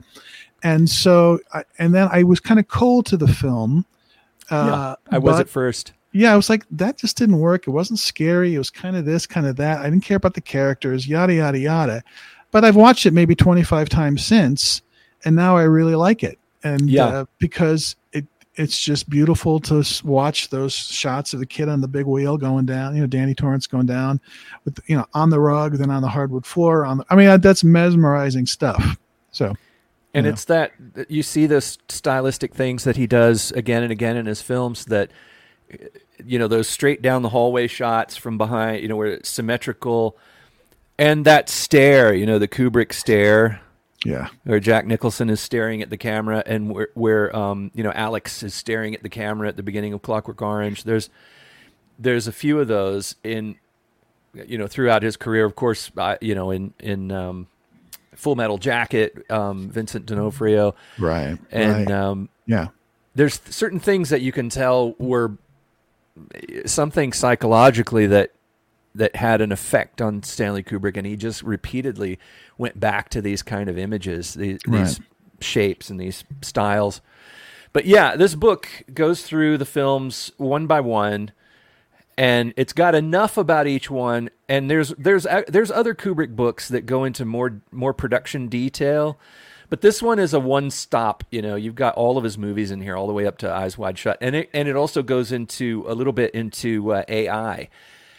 and 0.63 0.89
so 0.89 1.39
I, 1.53 1.63
and 1.79 1.93
then 1.93 2.07
I 2.11 2.23
was 2.23 2.39
kind 2.39 2.59
of 2.59 2.67
cold 2.67 3.05
to 3.07 3.17
the 3.17 3.27
film. 3.27 3.85
Uh, 4.49 4.95
I 5.11 5.17
was 5.17 5.35
but- 5.35 5.39
at 5.41 5.49
first. 5.49 5.93
yeah, 6.11 6.31
I 6.31 6.35
was 6.35 6.49
like, 6.49 6.65
that 6.71 6.97
just 6.97 7.17
didn't 7.17 7.39
work. 7.39 7.67
It 7.67 7.71
wasn't 7.71 7.99
scary. 7.99 8.55
It 8.55 8.57
was 8.59 8.69
kind 8.69 8.95
of 8.95 9.03
this, 9.05 9.25
kind 9.27 9.45
of 9.47 9.55
that. 9.57 9.79
I 9.79 9.89
didn't 9.89 10.03
care 10.05 10.17
about 10.17 10.35
the 10.35 10.41
characters, 10.41 11.07
yada, 11.07 11.33
yada, 11.33 11.59
yada. 11.59 12.03
But 12.51 12.63
I've 12.63 12.75
watched 12.77 13.05
it 13.05 13.11
maybe 13.11 13.35
25 13.35 13.89
times 13.89 14.23
since, 14.23 14.81
and 15.25 15.35
now 15.35 15.57
I 15.57 15.63
really 15.63 15.95
like 15.95 16.23
it. 16.23 16.39
And 16.63 16.89
Yeah. 16.89 17.05
uh, 17.07 17.25
because 17.39 17.95
it 18.13 18.25
it's 18.55 18.81
just 18.81 19.09
beautiful 19.09 19.59
to 19.59 19.83
watch 20.05 20.49
those 20.49 20.73
shots 20.73 21.33
of 21.33 21.39
the 21.41 21.45
kid 21.45 21.67
on 21.67 21.81
the 21.81 21.87
big 21.89 22.05
wheel 22.05 22.37
going 22.37 22.65
down, 22.65 22.95
you 22.95 23.01
know, 23.01 23.07
Danny 23.07 23.35
Torrance 23.35 23.67
going 23.67 23.85
down 23.85 24.21
with, 24.63 24.79
you 24.87 24.95
know, 24.95 25.05
on 25.13 25.29
the 25.29 25.39
rug, 25.41 25.73
then 25.77 25.91
on 25.91 26.01
the 26.01 26.07
hardwood 26.07 26.45
floor. 26.45 26.85
On 26.85 26.99
the, 26.99 27.05
I 27.09 27.15
mean, 27.15 27.41
that's 27.41 27.65
mesmerizing 27.65 28.45
stuff. 28.45 28.97
So, 29.31 29.53
And 30.13 30.25
it's 30.25 30.45
that 30.45 30.71
that 30.93 31.11
you 31.11 31.21
see 31.21 31.45
those 31.45 31.77
stylistic 31.89 32.53
things 32.53 32.85
that 32.85 32.95
he 32.95 33.05
does 33.07 33.51
again 33.51 33.83
and 33.83 33.91
again 33.91 34.15
in 34.15 34.25
his 34.25 34.41
films 34.41 34.85
that 34.85 35.11
you 36.25 36.39
know 36.39 36.47
those 36.47 36.69
straight 36.69 37.01
down 37.01 37.21
the 37.23 37.29
hallway 37.29 37.67
shots 37.67 38.15
from 38.15 38.37
behind, 38.37 38.81
you 38.81 38.87
know, 38.87 38.95
where 38.95 39.07
it's 39.07 39.27
symmetrical 39.27 40.17
and 40.97 41.25
that 41.25 41.49
stare, 41.49 42.13
you 42.13 42.25
know, 42.25 42.39
the 42.39 42.47
Kubrick 42.47 42.93
stare 42.93 43.59
yeah. 44.05 44.29
where 44.45 44.59
Jack 44.61 44.85
Nicholson 44.85 45.29
is 45.29 45.41
staring 45.41 45.81
at 45.81 45.89
the 45.89 45.97
camera 45.97 46.41
and 46.45 46.69
where, 46.73 46.87
where 46.93 47.35
um, 47.35 47.71
you 47.73 47.83
know, 47.83 47.91
Alex 47.91 48.43
is 48.43 48.53
staring 48.53 48.95
at 48.95 49.03
the 49.03 49.09
camera 49.09 49.49
at 49.49 49.57
the 49.57 49.63
beginning 49.63 49.91
of 49.91 50.01
Clockwork 50.01 50.41
Orange. 50.41 50.83
There's 50.85 51.09
there's 51.99 52.27
a 52.27 52.31
few 52.31 52.59
of 52.59 52.67
those 52.67 53.15
in 53.23 53.55
you 54.33 54.57
know 54.57 54.67
throughout 54.67 55.03
his 55.03 55.17
career. 55.17 55.43
Of 55.45 55.55
course, 55.55 55.91
uh, 55.97 56.15
you 56.21 56.35
know 56.35 56.51
in 56.51 56.73
in 56.79 57.11
um, 57.11 57.47
Full 58.15 58.35
Metal 58.35 58.57
Jacket, 58.57 59.29
um, 59.29 59.69
Vincent 59.69 60.05
D'Onofrio, 60.05 60.75
Right. 60.97 61.37
and 61.51 61.89
right. 61.89 61.91
um, 61.91 62.29
yeah. 62.45 62.67
there's 63.15 63.41
certain 63.49 63.79
things 63.79 64.09
that 64.09 64.21
you 64.21 64.31
can 64.31 64.47
tell 64.49 64.93
were 64.99 65.37
something 66.65 67.11
psychologically 67.11 68.07
that 68.07 68.31
that 68.95 69.15
had 69.15 69.41
an 69.41 69.51
effect 69.51 70.01
on 70.01 70.23
Stanley 70.23 70.63
Kubrick, 70.63 70.97
and 70.97 71.05
he 71.05 71.15
just 71.15 71.43
repeatedly 71.43 72.17
went 72.57 72.79
back 72.79 73.09
to 73.09 73.21
these 73.21 73.43
kind 73.43 73.69
of 73.69 73.77
images, 73.77 74.33
these, 74.33 74.59
these 74.65 74.99
shapes 75.39 75.89
and 75.89 75.99
these 75.99 76.23
styles. 76.41 77.01
But 77.73 77.85
yeah, 77.85 78.15
this 78.15 78.35
book 78.35 78.69
goes 78.93 79.23
through 79.23 79.57
the 79.57 79.65
films 79.65 80.31
one 80.37 80.65
by 80.65 80.79
one, 80.79 81.31
and 82.17 82.53
it's 82.55 82.71
got 82.71 82.95
enough 82.95 83.37
about 83.37 83.67
each 83.67 83.91
one. 83.91 84.29
And 84.47 84.71
there's 84.71 84.89
there's 84.91 85.27
there's 85.47 85.71
other 85.71 85.93
Kubrick 85.93 86.35
books 86.35 86.69
that 86.69 86.85
go 86.85 87.03
into 87.03 87.25
more 87.25 87.61
more 87.71 87.93
production 87.93 88.47
detail. 88.47 89.19
But 89.67 89.81
this 89.81 90.01
one 90.01 90.19
is 90.19 90.33
a 90.33 90.39
one 90.39 90.69
stop. 90.71 91.23
You 91.31 91.41
know, 91.41 91.55
you've 91.55 91.75
got 91.75 91.95
all 91.95 92.17
of 92.17 92.23
his 92.23 92.37
movies 92.37 92.71
in 92.71 92.81
here, 92.81 92.95
all 92.95 93.07
the 93.07 93.13
way 93.13 93.25
up 93.25 93.39
to 93.39 93.51
Eyes 93.51 93.77
Wide 93.77 93.97
Shut, 93.97 94.17
and 94.21 94.35
it 94.35 94.49
and 94.53 94.69
it 94.69 94.77
also 94.77 95.03
goes 95.03 95.33
into 95.33 95.83
a 95.87 95.95
little 95.95 96.13
bit 96.13 96.33
into 96.33 96.93
uh, 96.93 97.03
AI 97.09 97.67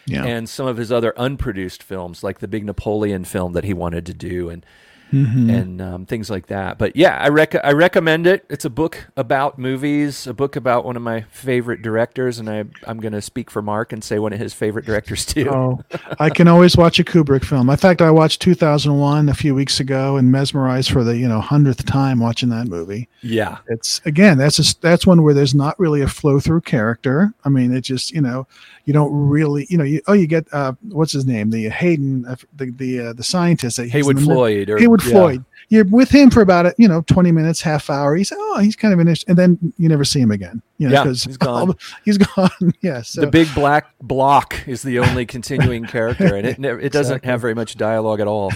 Yeah. 0.07 0.25
and 0.25 0.49
some 0.49 0.67
of 0.67 0.77
his 0.77 0.91
other 0.91 1.13
unproduced 1.17 1.83
films, 1.83 2.23
like 2.23 2.39
the 2.39 2.47
big 2.47 2.65
Napoleon 2.65 3.25
film 3.25 3.53
that 3.53 3.65
he 3.65 3.73
wanted 3.73 4.05
to 4.07 4.13
do, 4.13 4.49
and 4.49 4.65
Mm-hmm. 5.11 5.49
and 5.49 5.81
um, 5.81 6.05
things 6.05 6.29
like 6.29 6.47
that. 6.47 6.77
But 6.77 6.95
yeah, 6.95 7.17
I 7.17 7.29
rec- 7.29 7.63
I 7.63 7.71
recommend 7.71 8.27
it. 8.27 8.45
It's 8.49 8.65
a 8.65 8.69
book 8.69 9.07
about 9.15 9.57
movies, 9.57 10.27
a 10.27 10.33
book 10.33 10.55
about 10.55 10.83
one 10.83 10.95
of 10.95 11.01
my 11.01 11.21
favorite 11.31 11.81
directors, 11.81 12.39
and 12.39 12.49
I 12.49 12.65
I'm 12.85 12.99
going 12.99 13.13
to 13.13 13.21
speak 13.21 13.49
for 13.49 13.61
Mark 13.61 13.93
and 13.93 14.03
say 14.03 14.19
one 14.19 14.33
of 14.33 14.39
his 14.39 14.53
favorite 14.53 14.85
directors 14.85 15.25
too. 15.25 15.49
Oh, 15.49 15.79
I 16.19 16.29
can 16.29 16.47
always 16.47 16.75
watch 16.75 16.99
a 16.99 17.03
Kubrick 17.03 17.45
film. 17.45 17.69
In 17.69 17.77
fact, 17.77 18.01
I 18.01 18.11
watched 18.11 18.41
2001 18.41 19.29
a 19.29 19.33
few 19.33 19.55
weeks 19.55 19.79
ago 19.79 20.17
and 20.17 20.31
mesmerized 20.31 20.91
for 20.91 21.03
the 21.03 21.17
you 21.17 21.27
know 21.27 21.39
hundredth 21.39 21.85
time 21.85 22.19
watching 22.19 22.49
that 22.49 22.67
movie. 22.67 23.07
Yeah, 23.21 23.59
It's 23.67 24.01
again 24.05 24.37
that's 24.37 24.57
just 24.57 24.81
that's 24.81 25.07
one 25.07 25.23
where 25.23 25.33
there's 25.33 25.55
not 25.55 25.79
really 25.79 26.01
a 26.01 26.07
flow 26.07 26.39
through 26.39 26.61
character. 26.61 27.33
I 27.45 27.49
mean, 27.49 27.73
it 27.73 27.81
just 27.81 28.11
you 28.11 28.21
know 28.21 28.47
you 28.85 28.93
don't 28.93 29.11
really 29.11 29.67
you 29.69 29.77
know 29.77 29.83
you, 29.83 30.01
oh 30.07 30.13
you 30.13 30.27
get 30.27 30.47
uh, 30.53 30.73
what's 30.89 31.11
his 31.11 31.25
name 31.25 31.49
the 31.49 31.69
Hayden 31.69 32.25
uh, 32.25 32.35
the 32.55 32.71
the 32.71 32.99
uh, 32.99 33.13
the 33.13 33.23
scientist 33.23 33.77
that 33.77 33.83
he's 33.83 33.93
Heywood 33.93 34.17
in 34.17 34.23
the 34.23 34.29
mid- 34.29 34.35
Floyd. 34.35 34.69
Or, 34.69 34.77
Heywood 34.77 34.96
yeah. 35.03 35.11
Floyd. 35.11 35.45
You're 35.69 35.83
with 35.83 36.09
him 36.09 36.29
for 36.29 36.39
about 36.41 36.73
you 36.79 36.87
know 36.87 37.01
20 37.01 37.33
minutes, 37.33 37.59
half 37.61 37.89
hour. 37.89 38.15
He's 38.15 38.31
oh 38.33 38.59
he's 38.59 38.77
kind 38.77 38.93
of 38.93 39.01
an 39.01 39.13
and 39.27 39.37
then 39.37 39.73
you 39.77 39.89
never 39.89 40.05
see 40.05 40.21
him 40.21 40.31
again. 40.31 40.61
You 40.77 40.87
know, 40.87 41.03
Yeah, 41.03 41.03
he's 41.11 41.35
gone. 41.35 41.75
he's 42.05 42.17
gone. 42.35 42.49
yeah. 42.79 43.01
So 43.01 43.19
The 43.19 43.27
big 43.27 43.53
black 43.53 43.87
block 44.01 44.65
is 44.65 44.81
the 44.81 44.99
only 44.99 45.25
continuing 45.25 45.83
character, 45.83 46.35
and 46.35 46.47
it 46.47 46.57
never, 46.59 46.79
it 46.79 46.93
doesn't 46.93 47.15
Exactly. 47.17 47.31
have 47.31 47.41
very 47.41 47.53
much 47.53 47.75
dialogue 47.75 48.21
at 48.21 48.27
all. 48.27 48.53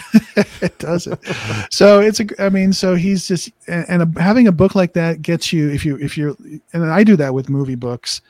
it 0.61 0.77
does 0.79 1.05
it. 1.07 1.19
So 1.69 1.99
it's 1.99 2.21
a. 2.21 2.27
I 2.41 2.47
mean, 2.47 2.71
so 2.71 2.95
he's 2.95 3.27
just 3.27 3.49
and, 3.67 3.85
and 3.89 4.15
a, 4.17 4.21
having 4.21 4.47
a 4.47 4.53
book 4.53 4.73
like 4.73 4.93
that 4.93 5.21
gets 5.21 5.51
you 5.51 5.69
if 5.69 5.83
you 5.85 5.97
if 5.97 6.17
you're 6.17 6.37
and 6.71 6.85
I 6.89 7.03
do 7.03 7.17
that 7.17 7.33
with 7.33 7.49
movie 7.49 7.75
books. 7.75 8.21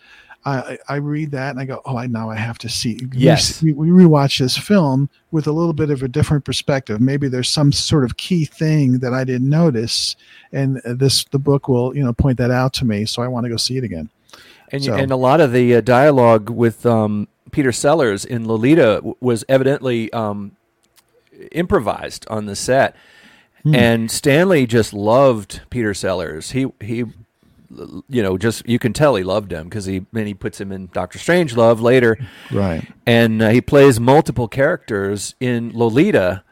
I 0.43 0.77
I 0.89 0.95
read 0.95 1.31
that 1.31 1.51
and 1.51 1.59
I 1.59 1.65
go, 1.65 1.81
oh, 1.85 1.97
I 1.97 2.07
now 2.07 2.29
I 2.29 2.35
have 2.35 2.57
to 2.59 2.69
see. 2.69 2.99
Yes. 3.13 3.61
we, 3.61 3.73
we 3.73 3.87
rewatch 3.89 4.39
this 4.39 4.57
film 4.57 5.09
with 5.31 5.45
a 5.47 5.51
little 5.51 5.73
bit 5.73 5.89
of 5.91 6.01
a 6.01 6.07
different 6.07 6.45
perspective. 6.45 6.99
Maybe 6.99 7.27
there's 7.27 7.49
some 7.49 7.71
sort 7.71 8.03
of 8.03 8.17
key 8.17 8.45
thing 8.45 8.99
that 8.99 9.13
I 9.13 9.23
didn't 9.23 9.49
notice, 9.49 10.15
and 10.51 10.81
this 10.83 11.23
the 11.25 11.37
book 11.39 11.67
will 11.67 11.95
you 11.95 12.03
know 12.03 12.13
point 12.13 12.37
that 12.39 12.49
out 12.51 12.73
to 12.73 12.85
me. 12.85 13.05
So 13.05 13.21
I 13.21 13.27
want 13.27 13.43
to 13.45 13.49
go 13.49 13.57
see 13.57 13.77
it 13.77 13.83
again. 13.83 14.09
And 14.71 14.83
So- 14.83 14.93
and 14.95 15.11
a 15.11 15.15
lot 15.17 15.41
of 15.41 15.51
the 15.51 15.75
uh, 15.75 15.81
dialogue 15.81 16.49
with 16.49 16.85
um, 16.85 17.27
Peter 17.51 17.71
Sellers 17.71 18.25
in 18.25 18.47
Lolita 18.47 19.01
was 19.19 19.43
evidently 19.49 20.11
um, 20.13 20.53
improvised 21.51 22.25
on 22.29 22.45
the 22.45 22.55
set, 22.55 22.95
Hmm. 23.63 23.75
and 23.75 24.09
Stanley 24.11 24.65
just 24.65 24.91
loved 24.91 25.61
Peter 25.69 25.93
Sellers. 25.93 26.51
He 26.51 26.65
he, 26.81 27.03
you 28.09 28.21
know, 28.23 28.37
just 28.37 28.67
you 28.67 28.79
can 28.79 28.93
tell 28.93 29.15
he 29.15 29.23
loved 29.23 29.51
him 29.51 29.65
because 29.65 29.85
he 29.85 30.05
then 30.11 30.27
he 30.27 30.33
puts 30.33 30.59
him 30.59 30.71
in 30.71 30.89
Doctor 30.93 31.19
Strangelove 31.19 31.81
later, 31.81 32.17
Right. 32.51 32.85
and 33.05 33.41
uh, 33.41 33.49
he 33.49 33.61
plays 33.61 33.99
multiple 33.99 34.47
characters 34.47 35.35
in 35.39 35.71
Lolita. 35.73 36.43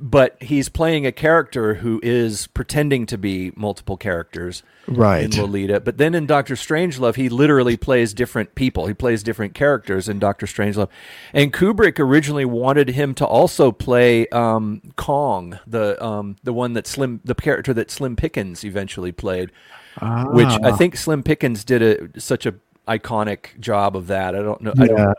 but 0.00 0.36
he's 0.40 0.68
playing 0.68 1.04
a 1.06 1.10
character 1.10 1.74
who 1.76 1.98
is 2.02 2.46
pretending 2.48 3.06
to 3.06 3.18
be 3.18 3.50
multiple 3.56 3.96
characters 3.96 4.62
Right. 4.86 5.24
in 5.24 5.30
Lolita. 5.40 5.80
But 5.80 5.96
then 5.96 6.14
in 6.14 6.26
Doctor 6.26 6.54
Strangelove, 6.54 7.16
he 7.16 7.28
literally 7.30 7.76
plays 7.76 8.12
different 8.14 8.54
people. 8.54 8.86
He 8.86 8.94
plays 8.94 9.22
different 9.22 9.54
characters 9.54 10.08
in 10.08 10.18
Doctor 10.18 10.46
Strangelove, 10.46 10.90
And 11.32 11.52
Kubrick 11.52 11.98
originally 11.98 12.44
wanted 12.44 12.90
him 12.90 13.14
to 13.14 13.24
also 13.26 13.72
play 13.72 14.28
um, 14.28 14.82
Kong, 14.96 15.58
the 15.66 16.00
um, 16.04 16.36
the 16.44 16.52
one 16.52 16.74
that 16.74 16.86
Slim, 16.86 17.20
the 17.24 17.34
character 17.34 17.72
that 17.74 17.90
Slim 17.90 18.14
Pickens 18.16 18.62
eventually 18.64 19.10
played, 19.12 19.50
which 20.00 20.46
I 20.48 20.70
Ah. 20.70 20.76
think 20.76 20.96
Slim 20.96 21.22
Pickens 21.22 21.64
did 21.64 21.82
a 21.82 22.20
such 22.20 22.46
a 22.46 22.54
iconic 22.88 23.58
job 23.60 23.96
of 23.96 24.06
that. 24.08 24.34
I 24.34 24.42
don't 24.42 24.60
know. 24.60 24.72
I 24.78 24.86
don't, 24.86 25.16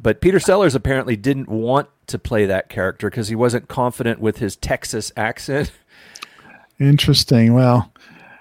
but 0.00 0.20
Peter 0.20 0.40
Sellers 0.40 0.74
apparently 0.74 1.16
didn't 1.16 1.48
want 1.48 1.88
to 2.08 2.18
play 2.18 2.46
that 2.46 2.68
character 2.68 3.10
because 3.10 3.28
he 3.28 3.34
wasn't 3.36 3.68
confident 3.68 4.18
with 4.20 4.38
his 4.38 4.56
Texas 4.56 5.12
accent. 5.16 5.70
Interesting. 6.78 7.52
Well, 7.52 7.92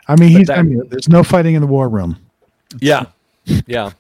I 0.08 0.16
mean, 0.16 0.30
he's. 0.30 0.50
I 0.50 0.62
mean, 0.62 0.82
there's 0.90 1.10
no 1.10 1.24
fighting 1.24 1.56
in 1.56 1.62
the 1.62 1.68
war 1.68 1.90
room. 1.90 2.18
Yeah, 2.80 3.06
yeah. 3.68 3.92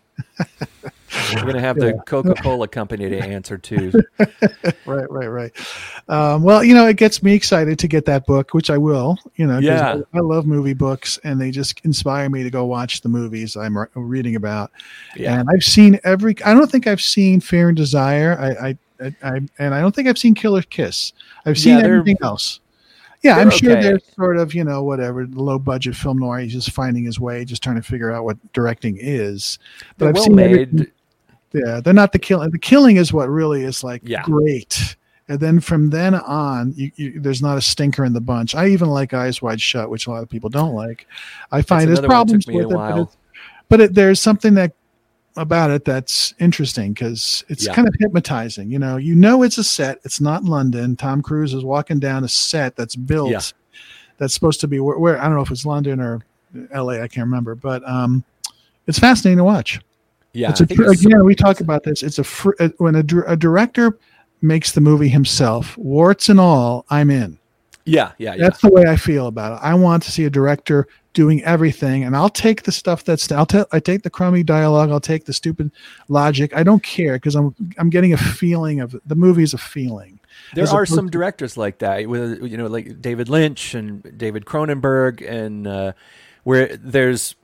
We're 1.35 1.41
gonna 1.45 1.59
have 1.59 1.77
the 1.77 1.93
Coca 2.05 2.33
Cola 2.35 2.67
company 2.67 3.09
to 3.09 3.17
answer 3.19 3.57
to. 3.57 3.91
Right, 4.85 5.09
right, 5.11 5.27
right. 5.27 5.51
Um, 6.07 6.41
well, 6.41 6.63
you 6.63 6.73
know, 6.73 6.87
it 6.87 6.97
gets 6.97 7.21
me 7.21 7.33
excited 7.35 7.77
to 7.79 7.87
get 7.87 8.05
that 8.05 8.25
book, 8.25 8.53
which 8.55 8.69
I 8.71 8.77
will. 8.77 9.17
You 9.35 9.45
know, 9.45 9.59
Yeah. 9.59 10.01
I, 10.13 10.17
I 10.17 10.21
love 10.21 10.47
movie 10.47 10.73
books, 10.73 11.19
and 11.23 11.39
they 11.39 11.51
just 11.51 11.79
inspire 11.85 12.27
me 12.29 12.41
to 12.43 12.49
go 12.49 12.65
watch 12.65 13.01
the 13.01 13.09
movies 13.09 13.55
I'm 13.55 13.77
re- 13.77 13.85
reading 13.93 14.35
about. 14.35 14.71
Yeah. 15.15 15.39
And 15.39 15.47
I've 15.49 15.63
seen 15.63 15.99
every. 16.03 16.35
I 16.43 16.53
don't 16.55 16.69
think 16.71 16.87
I've 16.87 17.01
seen 17.01 17.39
Fear 17.39 17.67
and 17.69 17.77
Desire. 17.77 18.35
I, 18.39 18.69
I, 18.69 18.77
I, 19.05 19.15
I 19.35 19.41
and 19.59 19.75
I 19.75 19.81
don't 19.81 19.93
think 19.93 20.07
I've 20.07 20.17
seen 20.17 20.33
Killer 20.33 20.63
Kiss. 20.63 21.13
I've 21.45 21.57
seen 21.59 21.77
Yeah, 21.77 21.85
everything 21.85 22.17
else. 22.23 22.59
Yeah, 23.21 23.37
I'm 23.37 23.49
sure 23.51 23.73
okay. 23.73 23.81
there's 23.81 24.03
sort 24.15 24.37
of 24.37 24.53
you 24.55 24.63
know 24.63 24.81
whatever 24.83 25.27
low 25.27 25.59
budget 25.59 25.95
film 25.95 26.17
noir. 26.19 26.39
He's 26.39 26.53
just 26.53 26.71
finding 26.71 27.03
his 27.03 27.19
way, 27.19 27.45
just 27.45 27.61
trying 27.61 27.75
to 27.75 27.81
figure 27.83 28.11
out 28.11 28.23
what 28.23 28.37
directing 28.53 28.97
is. 28.99 29.59
But 29.97 30.05
They're 30.05 30.09
I've 30.09 30.15
well 30.15 30.23
seen 30.23 30.39
everything- 30.39 30.75
made. 30.77 30.91
Yeah, 31.53 31.81
they're 31.81 31.93
not 31.93 32.11
the 32.11 32.19
killing. 32.19 32.51
The 32.51 32.59
killing 32.59 32.97
is 32.97 33.11
what 33.13 33.29
really 33.29 33.63
is 33.63 33.83
like 33.83 34.01
Yeah. 34.05 34.23
great. 34.23 34.95
And 35.27 35.39
then 35.39 35.59
from 35.59 35.91
then 35.91 36.15
on, 36.15 36.73
you, 36.75 36.91
you, 36.95 37.19
there's 37.19 37.41
not 37.41 37.57
a 37.57 37.61
stinker 37.61 38.03
in 38.03 38.13
the 38.13 38.21
bunch. 38.21 38.55
I 38.55 38.67
even 38.69 38.89
like 38.89 39.13
Eyes 39.13 39.41
Wide 39.43 39.61
Shut, 39.61 39.89
which 39.89 40.07
a 40.07 40.11
lot 40.11 40.23
of 40.23 40.29
people 40.29 40.49
don't 40.49 40.73
like. 40.73 41.05
I 41.51 41.61
find 41.61 41.87
there's 41.87 41.99
another 41.99 42.07
one 42.07 42.09
that 42.09 42.15
problems 42.15 42.45
took 42.45 42.53
me 42.55 42.61
a 42.61 42.67
with 42.67 42.75
it, 42.75 42.77
but, 42.79 42.99
it, 42.99 43.07
but 43.69 43.81
it, 43.81 43.93
there's 43.93 44.19
something 44.19 44.55
that 44.55 44.73
about 45.37 45.69
it 45.69 45.85
that's 45.85 46.33
interesting 46.39 46.93
because 46.93 47.43
it's 47.47 47.65
Yeah. 47.67 47.73
kind 47.75 47.87
of 47.87 47.93
hypnotizing. 47.99 48.71
You 48.71 48.79
know, 48.79 48.97
you 48.97 49.13
know 49.15 49.43
it's 49.43 49.59
a 49.59 49.63
set. 49.63 49.99
It's 50.03 50.19
not 50.19 50.43
London. 50.45 50.95
Tom 50.95 51.21
Cruise 51.21 51.53
is 51.53 51.63
walking 51.63 51.99
down 51.99 52.23
a 52.23 52.27
set 52.27 52.75
that's 52.75 52.95
built. 52.95 53.29
Yeah. 53.29 53.41
That's 54.17 54.33
supposed 54.33 54.59
to 54.61 54.67
be 54.67 54.79
where, 54.79 54.97
where 54.97 55.21
I 55.21 55.25
don't 55.25 55.35
know 55.35 55.41
if 55.41 55.51
it's 55.51 55.65
London 55.65 55.99
or 56.01 56.25
L.A. 56.71 57.01
I 57.01 57.07
can't 57.07 57.25
remember, 57.25 57.53
but 57.55 57.87
um, 57.87 58.23
it's 58.87 58.97
fascinating 58.99 59.37
to 59.37 59.43
watch 59.43 59.79
Yeah, 60.33 60.51
it's 60.51 60.61
a, 60.61 60.63
again 60.63 61.23
we 61.25 61.35
talk 61.35 61.59
about 61.59 61.83
this. 61.83 62.03
It's 62.03 62.19
a 62.19 62.23
fr- 62.23 62.51
uh, 62.59 62.69
when 62.77 62.95
a, 62.95 63.03
a 63.25 63.35
director 63.35 63.97
makes 64.41 64.71
the 64.71 64.81
movie 64.81 65.09
himself 65.09 65.77
warts 65.77 66.29
and 66.29 66.39
all 66.39 66.85
i'm 66.89 67.09
in. 67.09 67.37
Yeah, 67.85 68.11
yeah, 68.19 68.35
yeah. 68.35 68.37
that's 68.37 68.61
the 68.61 68.69
way 68.69 68.83
i 68.83 68.95
feel 68.95 69.27
about 69.27 69.53
it. 69.53 69.65
I 69.65 69.73
want 69.73 70.03
to 70.03 70.11
see 70.11 70.25
a 70.25 70.29
director 70.29 70.87
doing 71.13 71.43
everything 71.43 72.03
and 72.03 72.15
i'll 72.15 72.29
take 72.29 72.61
the 72.63 72.71
stuff 72.71 73.03
that's 73.03 73.31
i'll 73.31 73.45
tell 73.45 73.65
i 73.71 73.79
take 73.79 74.03
the 74.03 74.09
crummy 74.11 74.43
dialogue 74.43 74.91
i'll 74.91 74.99
take 74.99 75.25
the 75.25 75.33
stupid 75.33 75.71
logic. 76.07 76.55
I 76.55 76.61
don't 76.63 76.83
care 76.83 77.13
because 77.13 77.35
i'm 77.35 77.55
i'm 77.79 77.89
getting 77.89 78.13
a 78.13 78.17
feeling 78.17 78.79
of 78.79 78.95
the 79.05 79.15
movie 79.15 79.43
is 79.43 79.53
a 79.53 79.57
feeling. 79.57 80.19
There 80.53 80.63
as 80.63 80.73
are 80.73 80.85
some 80.85 81.07
to- 81.07 81.11
directors 81.11 81.57
like 81.57 81.79
that, 81.79 82.07
with 82.07 82.43
you 82.43 82.55
know, 82.57 82.67
like 82.67 83.01
David 83.01 83.29
Lynch 83.29 83.73
and 83.73 84.17
David 84.17 84.45
Cronenberg, 84.45 85.27
and 85.27 85.67
uh, 85.67 85.91
where 86.43 86.77
there's 86.77 87.35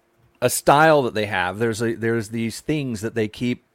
a 0.46 0.50
style 0.50 1.02
that 1.04 1.14
they 1.14 1.26
have. 1.26 1.58
There's 1.60 1.82
a, 1.82 1.96
there's 1.96 2.30
these 2.30 2.62
things 2.62 3.02
that 3.02 3.16
they 3.16 3.28
keep 3.28 3.66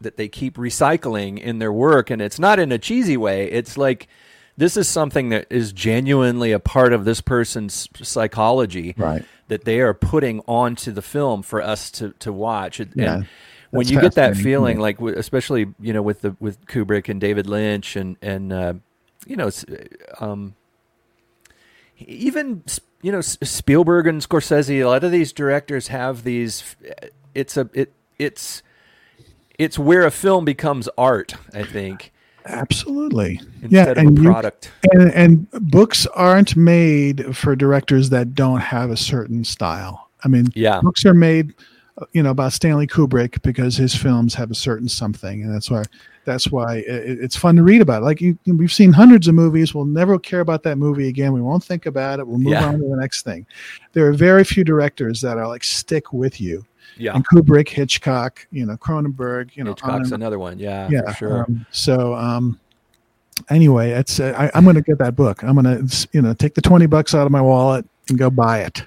that 0.00 0.16
they 0.16 0.28
keep 0.28 0.56
recycling 0.56 1.38
in 1.38 1.58
their 1.58 1.72
work, 1.72 2.08
and 2.10 2.22
it's 2.22 2.38
not 2.38 2.58
in 2.58 2.72
a 2.72 2.78
cheesy 2.78 3.18
way. 3.18 3.50
It's 3.50 3.76
like 3.76 4.08
this 4.56 4.76
is 4.76 4.88
something 4.88 5.28
that 5.28 5.46
is 5.50 5.72
genuinely 5.72 6.52
a 6.52 6.58
part 6.58 6.92
of 6.92 7.04
this 7.04 7.20
person's 7.20 7.88
psychology 8.02 8.94
Right. 8.96 9.24
that 9.48 9.64
they 9.64 9.80
are 9.80 9.94
putting 9.94 10.40
onto 10.46 10.90
the 10.90 11.02
film 11.02 11.42
for 11.42 11.60
us 11.62 11.90
to 11.92 12.14
to 12.20 12.32
watch. 12.32 12.80
And 12.80 12.92
Yeah, 12.94 13.22
when 13.70 13.86
you 13.88 14.00
get 14.00 14.14
that 14.14 14.36
feeling, 14.36 14.78
like 14.80 15.00
especially 15.00 15.66
you 15.78 15.92
know 15.92 16.02
with 16.02 16.22
the 16.22 16.34
with 16.40 16.64
Kubrick 16.66 17.08
and 17.10 17.20
David 17.20 17.46
Lynch 17.46 17.94
and 17.96 18.16
and 18.22 18.52
uh, 18.52 18.74
you 19.26 19.36
know 19.36 19.50
um, 20.18 20.54
even 22.06 22.62
you 23.02 23.12
know 23.12 23.20
Spielberg 23.20 24.06
and 24.06 24.20
Scorsese, 24.20 24.82
a 24.82 24.84
lot 24.84 25.04
of 25.04 25.10
these 25.12 25.32
directors 25.32 25.88
have 25.88 26.24
these. 26.24 26.76
It's 27.34 27.56
a 27.56 27.68
it 27.72 27.92
it's 28.18 28.62
it's 29.58 29.78
where 29.78 30.04
a 30.04 30.10
film 30.10 30.44
becomes 30.44 30.88
art. 30.98 31.34
I 31.54 31.62
think 31.64 32.12
absolutely 32.46 33.38
instead 33.62 33.70
yeah 33.70 33.82
of 33.90 33.98
and 33.98 34.18
a 34.18 34.22
you, 34.22 34.28
product. 34.28 34.70
and, 34.92 35.12
and 35.12 35.50
books 35.70 36.06
aren't 36.14 36.56
made 36.56 37.36
for 37.36 37.54
directors 37.54 38.08
that 38.10 38.34
don't 38.34 38.60
have 38.60 38.90
a 38.90 38.96
certain 38.96 39.44
style. 39.44 40.08
I 40.24 40.28
mean, 40.28 40.46
Yeah. 40.54 40.80
books 40.80 41.04
are 41.04 41.14
made, 41.14 41.54
you 42.12 42.22
know, 42.22 42.30
about 42.30 42.52
Stanley 42.54 42.86
Kubrick 42.86 43.42
because 43.42 43.76
his 43.76 43.94
films 43.94 44.34
have 44.34 44.50
a 44.50 44.54
certain 44.54 44.88
something, 44.88 45.42
and 45.42 45.54
that's 45.54 45.70
why 45.70 45.82
that's 46.24 46.50
why 46.50 46.76
it, 46.76 47.18
it's 47.20 47.36
fun 47.36 47.56
to 47.56 47.62
read 47.62 47.80
about. 47.80 48.02
Like 48.02 48.20
you, 48.20 48.38
we've 48.46 48.72
seen 48.72 48.92
hundreds 48.92 49.26
of 49.28 49.34
movies, 49.34 49.74
we'll 49.74 49.84
never 49.86 50.18
care 50.18 50.40
about 50.40 50.62
that 50.64 50.76
movie 50.78 51.08
again. 51.08 51.32
We 51.32 51.40
won't 51.40 51.64
think 51.64 51.86
about 51.86 52.18
it. 52.20 52.26
We'll 52.26 52.38
move 52.38 52.52
Yeah. 52.52 52.66
on 52.66 52.74
to 52.80 52.88
the 52.88 52.96
next 52.96 53.22
thing. 53.22 53.46
There 53.92 54.06
are 54.06 54.12
very 54.12 54.44
few 54.44 54.62
directors 54.64 55.20
that 55.22 55.38
are 55.38 55.48
like 55.48 55.64
stick 55.64 56.12
with 56.12 56.40
you. 56.40 56.64
Yeah, 56.96 57.14
And 57.14 57.26
Kubrick, 57.26 57.68
Hitchcock, 57.68 58.46
you 58.50 58.66
know, 58.66 58.76
Cronenberg, 58.76 59.56
you 59.56 59.64
know, 59.64 59.70
on 59.70 59.76
Hitchcock's 59.76 60.04
and 60.12 60.22
another 60.22 60.38
one. 60.38 60.58
Yeah, 60.58 60.88
yeah 60.90 61.02
for 61.12 61.14
sure. 61.14 61.42
um, 61.44 61.64
so 61.70 62.14
um 62.14 62.58
anyway 63.48 63.90
it's 63.92 64.20
uh, 64.20 64.34
I, 64.36 64.50
i'm 64.56 64.66
gonna 64.66 64.82
get 64.82 64.98
that 64.98 65.16
book 65.16 65.42
i'm 65.42 65.54
gonna 65.54 65.80
you 66.12 66.20
know 66.20 66.34
take 66.34 66.54
the 66.54 66.60
20 66.60 66.84
bucks 66.86 67.14
out 67.14 67.24
of 67.24 67.32
my 67.32 67.40
wallet 67.40 67.86
and 68.10 68.18
go 68.18 68.28
buy 68.28 68.60
it 68.60 68.82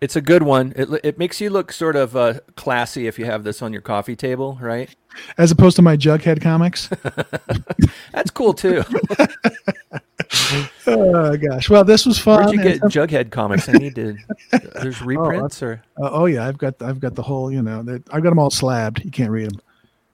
It's 0.00 0.16
a 0.16 0.20
good 0.20 0.42
one. 0.42 0.72
It 0.76 0.88
it 1.02 1.18
makes 1.18 1.40
you 1.40 1.50
look 1.50 1.72
sort 1.72 1.96
of 1.96 2.16
uh, 2.16 2.40
classy 2.54 3.06
if 3.06 3.18
you 3.18 3.24
have 3.24 3.44
this 3.44 3.62
on 3.62 3.72
your 3.72 3.82
coffee 3.82 4.16
table, 4.16 4.58
right? 4.60 4.94
as 5.38 5.50
opposed 5.50 5.76
to 5.76 5.82
my 5.82 5.96
jughead 5.96 6.40
comics 6.40 6.88
That's 8.12 8.30
cool 8.30 8.54
too. 8.54 8.84
oh 10.86 11.36
gosh 11.36 11.70
well 11.70 11.84
this 11.84 12.04
was 12.06 12.18
fun 12.18 12.44
Where'd 12.44 12.52
you 12.52 12.62
get 12.62 12.80
Jughead 12.82 13.30
comics? 13.30 13.68
I 13.68 13.72
need 13.72 13.94
to. 13.94 14.16
There's 14.80 15.00
reprints 15.02 15.62
or 15.62 15.82
uh, 16.02 16.10
oh 16.10 16.26
yeah 16.26 16.46
i've 16.46 16.58
got 16.58 16.80
i've 16.82 17.00
got 17.00 17.14
the 17.14 17.22
whole 17.22 17.52
you 17.52 17.62
know 17.62 17.84
i've 18.10 18.22
got 18.22 18.30
them 18.30 18.38
all 18.38 18.50
slabbed 18.50 19.04
you 19.04 19.10
can't 19.10 19.30
read 19.30 19.50
them 19.50 19.60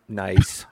nice. 0.08 0.66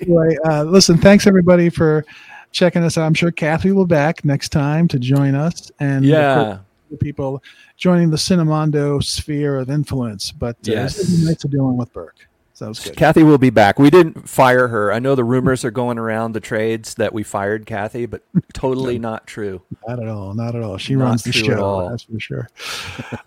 anyway 0.00 0.36
uh 0.46 0.62
listen 0.62 0.96
thanks 0.96 1.26
everybody 1.26 1.68
for 1.68 2.04
checking 2.52 2.84
us 2.84 2.96
out 2.96 3.04
i'm 3.04 3.14
sure 3.14 3.32
kathy 3.32 3.72
will 3.72 3.86
be 3.86 3.94
back 3.94 4.24
next 4.24 4.50
time 4.50 4.86
to 4.86 4.98
join 4.98 5.34
us 5.34 5.72
and 5.80 6.04
Yeah. 6.04 6.58
The 6.98 7.04
people 7.04 7.42
joining 7.76 8.10
the 8.10 8.16
cinemondo 8.16 9.02
sphere 9.02 9.58
of 9.58 9.70
influence 9.70 10.32
but 10.32 10.56
uh, 10.56 10.72
Yes. 10.72 11.22
nice 11.24 11.36
dealing 11.42 11.76
with 11.76 11.92
burke 11.92 12.26
so 12.54 12.66
that 12.66 12.68
was 12.68 12.78
good 12.80 12.96
Kathy 12.96 13.24
will 13.24 13.36
be 13.36 13.50
back. 13.50 13.80
We 13.80 13.90
didn't 13.90 14.28
fire 14.28 14.68
her. 14.68 14.92
I 14.92 15.00
know 15.00 15.16
the 15.16 15.24
rumors 15.24 15.64
are 15.64 15.72
going 15.72 15.98
around 15.98 16.34
the 16.34 16.40
trades 16.40 16.94
that 16.94 17.12
we 17.12 17.24
fired 17.24 17.66
Kathy, 17.66 18.06
but 18.06 18.22
totally 18.52 18.96
not 19.10 19.26
true. 19.26 19.60
Not 19.88 20.00
at 20.00 20.08
all. 20.08 20.34
Not 20.34 20.54
at 20.54 20.62
all. 20.62 20.78
She 20.78 20.94
Not 20.94 21.04
runs 21.04 21.24
the 21.24 21.32
show. 21.32 21.88
That's 21.90 22.04
for 22.04 22.20
sure. 22.20 22.48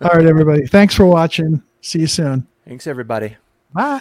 all 0.00 0.12
right, 0.14 0.24
everybody. 0.24 0.66
Thanks 0.66 0.94
for 0.94 1.04
watching. 1.04 1.62
See 1.82 1.98
you 2.00 2.06
soon. 2.06 2.46
Thanks, 2.66 2.86
everybody. 2.86 3.36
Bye. 3.74 4.00